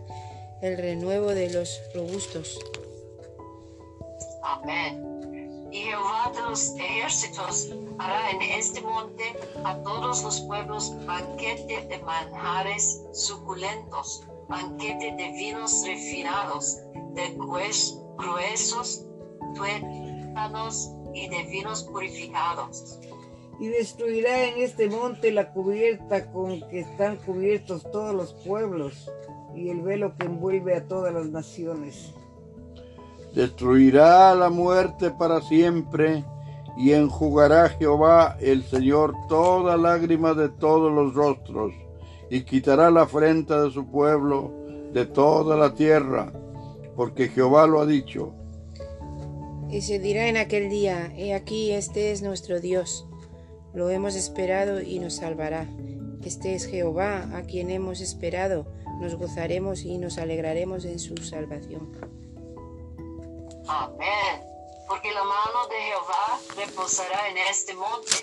el 0.63 0.77
renuevo 0.77 1.29
de 1.29 1.51
los 1.51 1.81
robustos. 1.95 2.59
Amén. 4.43 5.69
Y 5.71 5.83
Jehová 5.83 6.33
de 6.35 6.43
los 6.43 6.75
ejércitos 6.77 7.69
hará 7.99 8.31
en 8.31 8.41
este 8.41 8.81
monte 8.81 9.23
a 9.65 9.77
todos 9.83 10.23
los 10.23 10.41
pueblos 10.43 10.95
banquete 11.05 11.87
de 11.87 11.99
manjares 11.99 13.03
suculentos, 13.13 14.23
banquete 14.49 15.13
de 15.13 15.31
vinos 15.33 15.85
refinados, 15.87 16.79
de 17.15 17.37
grues- 17.37 17.99
gruesos 18.17 19.05
tuétanos 19.55 20.91
y 21.13 21.29
de 21.29 21.43
vinos 21.45 21.85
purificados. 21.85 22.99
Y 23.61 23.69
destruirá 23.69 24.49
en 24.49 24.61
este 24.63 24.89
monte 24.89 25.33
la 25.33 25.53
cubierta 25.53 26.31
con 26.31 26.61
que 26.69 26.81
están 26.81 27.17
cubiertos 27.17 27.91
todos 27.91 28.15
los 28.15 28.33
pueblos 28.33 29.11
y 29.55 29.71
el 29.71 29.81
velo 29.81 30.15
que 30.17 30.27
envuelve 30.27 30.77
a 30.77 30.87
todas 30.87 31.13
las 31.13 31.27
naciones. 31.27 32.15
Destruirá 33.35 34.35
la 34.35 34.51
muerte 34.51 35.11
para 35.11 35.41
siempre 35.41 36.25
y 36.77 36.93
enjugará 36.93 37.69
Jehová 37.71 38.37
el 38.41 38.63
Señor 38.63 39.13
toda 39.29 39.77
lágrima 39.77 40.35
de 40.35 40.49
todos 40.49 40.93
los 40.93 41.13
rostros 41.15 41.73
y 42.31 42.43
quitará 42.43 42.91
la 42.91 43.03
afrenta 43.03 43.63
de 43.63 43.71
su 43.73 43.91
pueblo 43.91 44.53
de 44.93 45.05
toda 45.07 45.57
la 45.57 45.75
tierra, 45.75 46.33
porque 46.95 47.29
Jehová 47.29 47.67
lo 47.67 47.81
ha 47.81 47.87
dicho. 47.87 48.33
Y 49.71 49.81
se 49.83 49.99
dirá 49.99 50.29
en 50.29 50.37
aquel 50.37 50.71
día, 50.71 51.13
He 51.17 51.35
aquí, 51.35 51.73
este 51.73 52.13
es 52.13 52.23
nuestro 52.23 52.61
Dios. 52.61 53.08
Lo 53.75 53.91
hemos 53.91 54.15
esperado 54.15 54.81
y 54.81 54.99
nos 54.99 55.17
salvará. 55.17 55.67
Este 56.25 56.55
es 56.55 56.67
Jehová, 56.67 57.29
a 57.35 57.43
quien 57.43 57.71
hemos 57.71 58.01
esperado. 58.01 58.67
Nos 59.01 59.15
gozaremos 59.15 59.83
y 59.83 59.99
nos 59.99 60.19
alegraremos 60.19 60.85
en 60.85 60.99
su 60.99 61.17
salvación. 61.19 61.93
Amén. 63.67 64.43
Porque 64.89 65.13
la 65.13 65.23
mano 65.23 65.69
de 65.69 65.77
Jehová 65.77 66.41
reposará 66.57 67.29
en 67.29 67.39
este 67.51 67.75
monte, 67.75 68.17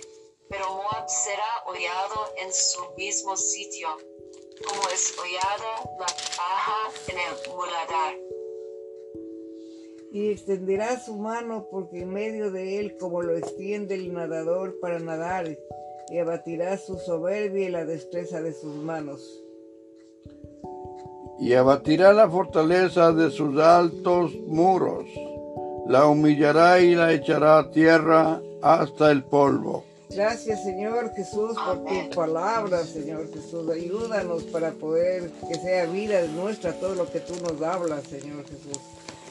pero 0.50 0.66
Moab 0.76 1.08
será 1.08 1.64
hollado 1.68 2.34
en 2.38 2.52
su 2.52 2.82
mismo 2.98 3.38
sitio, 3.38 3.90
como 4.68 4.90
es 4.90 5.16
hollada 5.18 5.90
la 6.00 6.06
paja 6.06 6.90
en 7.08 7.18
el 7.20 7.56
muladar. 7.56 8.16
Y 10.16 10.30
extenderá 10.30 10.98
su 10.98 11.18
mano 11.18 11.68
porque 11.70 12.04
en 12.04 12.14
medio 12.14 12.50
de 12.50 12.80
él 12.80 12.96
como 12.98 13.22
lo 13.22 13.36
extiende 13.36 13.96
el 13.96 14.14
nadador 14.14 14.80
para 14.80 14.98
nadar, 14.98 15.46
y 16.10 16.18
abatirá 16.20 16.78
su 16.78 16.98
soberbia 17.00 17.68
y 17.68 17.70
la 17.70 17.84
destreza 17.84 18.42
de 18.42 18.54
sus 18.54 18.78
manos. 18.78 19.20
y 21.38 21.54
abatirá 21.54 22.14
la 22.14 22.30
fortaleza 22.30 23.12
de 23.12 23.30
sus 23.30 23.60
altos 23.60 24.32
muros, 24.48 25.04
la 25.86 26.08
humillará 26.08 26.80
y 26.80 26.96
la 26.96 27.12
echará 27.12 27.60
a 27.60 27.72
tierra 27.72 28.42
hasta 28.62 29.12
el 29.12 29.26
polvo. 29.26 29.84
Gracias 30.12 30.64
Señor 30.64 31.12
Jesús 31.14 31.58
por 31.58 31.84
tu 31.84 32.16
palabra, 32.16 32.86
Señor 32.86 33.30
Jesús. 33.34 33.70
Ayúdanos 33.70 34.44
para 34.44 34.72
poder 34.72 35.30
que 35.46 35.56
sea 35.56 35.88
vida 35.88 36.26
nuestra 36.28 36.72
todo 36.72 36.96
lo 36.96 37.06
que 37.12 37.20
tú 37.20 37.34
nos 37.44 37.62
hablas, 37.62 38.04
Señor 38.04 38.46
Jesús. 38.46 38.80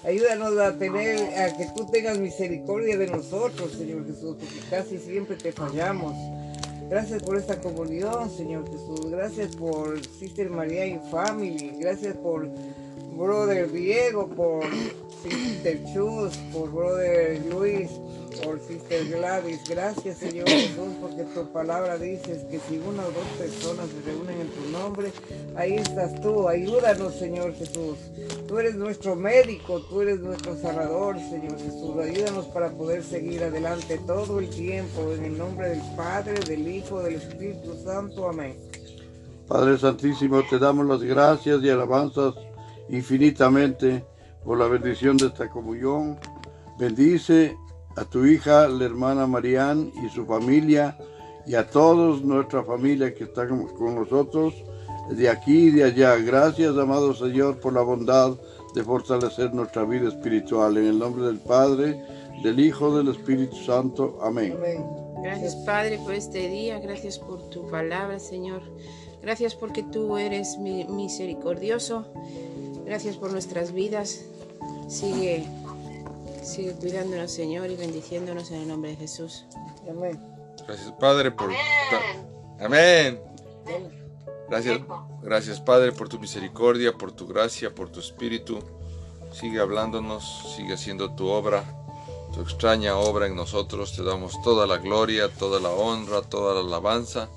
Ayúdanos 0.04 0.58
a 0.58 0.76
tener, 0.76 1.16
a 1.38 1.56
que 1.56 1.66
tú 1.74 1.86
tengas 1.86 2.18
misericordia 2.18 2.98
de 2.98 3.06
nosotros, 3.06 3.72
Señor 3.72 4.06
Jesús, 4.06 4.36
porque 4.38 4.60
casi 4.68 4.98
siempre 4.98 5.36
te 5.36 5.50
fallamos. 5.50 6.14
Gracias 6.90 7.22
por 7.22 7.38
esta 7.38 7.58
comunión, 7.60 8.30
Señor 8.30 8.70
Jesús. 8.70 9.10
Gracias 9.10 9.56
por 9.56 9.98
Sister 10.06 10.50
María 10.50 10.86
y 10.86 11.00
Family. 11.10 11.72
Gracias 11.80 12.14
por 12.16 12.48
Brother 13.16 13.72
Diego, 13.72 14.28
por 14.28 14.64
Sister 15.22 15.80
Chus, 15.94 16.36
por 16.52 16.70
Brother 16.70 17.42
Luis, 17.46 17.90
por 18.42 18.61
Sister 18.61 19.07
Gladys. 19.07 19.61
Gracias, 19.68 20.18
Señor 20.18 20.49
Jesús, 20.49 20.94
porque 21.01 21.25
tu 21.25 21.47
palabra 21.53 21.99
dices 21.99 22.44
que 22.51 22.59
si 22.61 22.79
una 22.79 23.03
o 23.03 23.11
dos 23.11 23.27
personas 23.38 23.87
se 23.88 24.11
reúnen 24.11 24.40
en 24.40 24.49
tu 24.49 24.70
nombre, 24.70 25.12
ahí 25.57 25.75
estás 25.75 26.20
tú. 26.20 26.49
Ayúdanos, 26.49 27.14
Señor 27.14 27.55
Jesús. 27.55 27.99
Tú 28.49 28.59
eres 28.59 28.75
nuestro 28.75 29.16
médico, 29.16 29.81
tú 29.83 30.03
eres 30.03 30.20
nuestro 30.20 30.57
sanador, 30.57 31.16
Señor 31.18 31.59
Jesús. 31.59 31.97
Ayúdanos 31.99 32.47
para 32.47 32.70
poder 32.70 33.03
seguir 33.03 33.42
adelante 33.42 34.01
todo 34.07 34.38
el 34.38 34.51
tiempo. 34.51 35.12
En 35.12 35.25
el 35.25 35.38
nombre 35.38 35.70
del 35.70 35.83
Padre, 35.97 36.35
del 36.40 36.66
Hijo, 36.68 37.03
del 37.03 37.16
Espíritu 37.16 37.75
Santo. 37.85 38.29
Amén. 38.29 38.57
Padre 39.47 39.79
Santísimo, 39.79 40.42
te 40.49 40.59
damos 40.59 40.87
las 40.87 41.03
gracias 41.03 41.62
y 41.62 41.68
alabanzas 41.68 42.35
infinitamente 42.88 44.05
por 44.44 44.59
la 44.59 44.66
bendición 44.66 45.16
de 45.16 45.27
esta 45.27 45.51
comunión. 45.51 46.18
Bendice 46.79 47.57
a 47.96 48.04
tu 48.04 48.24
hija, 48.26 48.68
la 48.68 48.85
hermana 48.85 49.26
Marían 49.26 49.92
y 50.04 50.09
su 50.09 50.24
familia 50.26 50.96
y 51.46 51.54
a 51.54 51.66
todos 51.68 52.22
nuestra 52.24 52.62
familia 52.64 53.14
que 53.14 53.24
están 53.24 53.66
con 53.68 53.94
nosotros 53.94 54.54
de 55.11 55.28
aquí 55.28 55.68
y 55.68 55.70
de 55.70 55.85
allá. 55.85 56.16
Gracias, 56.16 56.76
amado 56.76 57.14
Señor, 57.14 57.61
por 57.61 57.72
la 57.74 57.83
bondad 57.83 58.33
de 58.74 58.83
fortalecer 58.83 59.54
nuestra 59.54 59.85
vida 59.85 60.09
espiritual. 60.09 60.76
En 60.78 60.87
el 60.87 60.98
nombre 60.98 61.26
del 61.26 61.38
Padre, 61.38 62.02
del 62.42 62.59
Hijo, 62.59 62.96
del 62.96 63.09
Espíritu 63.09 63.57
Santo. 63.57 64.18
Amén. 64.22 64.54
Amén. 64.57 64.85
Gracias 65.22 65.54
Padre 65.64 65.98
por 66.04 66.14
este 66.14 66.48
día, 66.48 66.78
gracias 66.80 67.18
por 67.18 67.48
tu 67.48 67.66
palabra 67.70 68.18
Señor, 68.18 68.61
gracias 69.22 69.54
porque 69.54 69.83
tú 69.83 70.18
eres 70.18 70.59
mi- 70.59 70.85
misericordioso, 70.85 72.04
gracias 72.85 73.16
por 73.16 73.33
nuestras 73.33 73.72
vidas, 73.72 74.26
sigue, 74.87 75.46
sigue 76.44 76.72
cuidándonos 76.72 77.30
Señor 77.30 77.70
y 77.70 77.76
bendiciéndonos 77.76 78.50
en 78.50 78.62
el 78.62 78.68
nombre 78.68 78.90
de 78.90 78.96
Jesús. 78.96 79.46
Amén. 79.88 80.20
Gracias, 80.66 80.92
Padre, 80.92 81.30
por... 81.30 81.50
Amén. 82.61 83.20
Amén. 83.66 84.04
Gracias, 84.48 84.80
gracias, 85.22 85.61
Padre, 85.61 85.92
por 85.92 86.09
tu 86.09 86.18
misericordia, 86.18 86.92
por 86.92 87.12
tu 87.12 87.26
gracia, 87.26 87.74
por 87.74 87.90
tu 87.90 88.00
espíritu. 88.00 88.59
Sigue 89.33 89.59
hablándonos, 89.59 90.54
sigue 90.54 90.74
haciendo 90.74 91.14
tu 91.14 91.26
obra, 91.26 91.64
tu 92.33 92.40
extraña 92.40 92.96
obra 92.96 93.26
en 93.26 93.35
nosotros. 93.35 93.96
Te 93.96 94.04
damos 94.04 94.40
toda 94.42 94.66
la 94.66 94.78
gloria, 94.78 95.28
toda 95.28 95.61
la 95.61 95.70
honra, 95.70 96.22
toda 96.22 96.54
la 96.54 96.61
alabanza. 96.61 97.28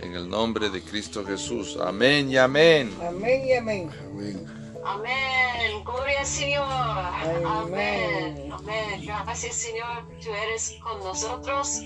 En 0.00 0.14
el 0.14 0.28
nombre 0.28 0.68
de 0.68 0.82
Cristo 0.82 1.24
Jesús. 1.24 1.78
Amén 1.80 2.30
y 2.30 2.36
amén. 2.36 2.92
Amén 3.00 3.46
y 3.46 3.52
amén. 3.52 3.90
Amén. 4.10 4.61
Amén. 4.84 5.84
Gloria 5.84 6.20
al 6.20 6.26
Señor. 6.26 6.64
Amén. 6.66 7.46
Amén. 7.46 8.52
Amén. 8.52 9.02
Gracias, 9.06 9.54
Señor. 9.56 10.06
Tú 10.22 10.30
eres 10.32 10.76
con 10.82 10.98
nosotros. 11.04 11.82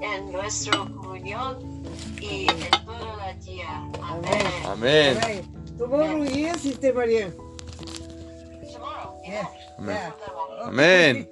en 0.00 0.30
nuestra 0.30 0.76
comunión 0.78 1.82
y 2.20 2.46
en 2.50 2.70
todo 2.84 3.18
el 3.28 3.40
día. 3.44 3.68
Amén. 4.02 4.46
Amén. 4.66 5.18
Amén. 5.22 5.76
Tomorrow, 5.78 6.24
yes, 6.24 6.60
Sister 6.60 6.94
María. 6.94 7.32
Tomorrow, 8.72 9.22
Yeah. 9.24 9.48
Amén. 9.78 9.96
Yeah. 9.96 10.66
Amén. 10.66 11.30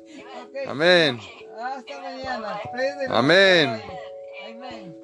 Amén. 0.68 1.20
Hasta 1.60 2.00
mañana. 2.00 2.60
Amén. 3.10 3.82
Bye. 4.60 5.03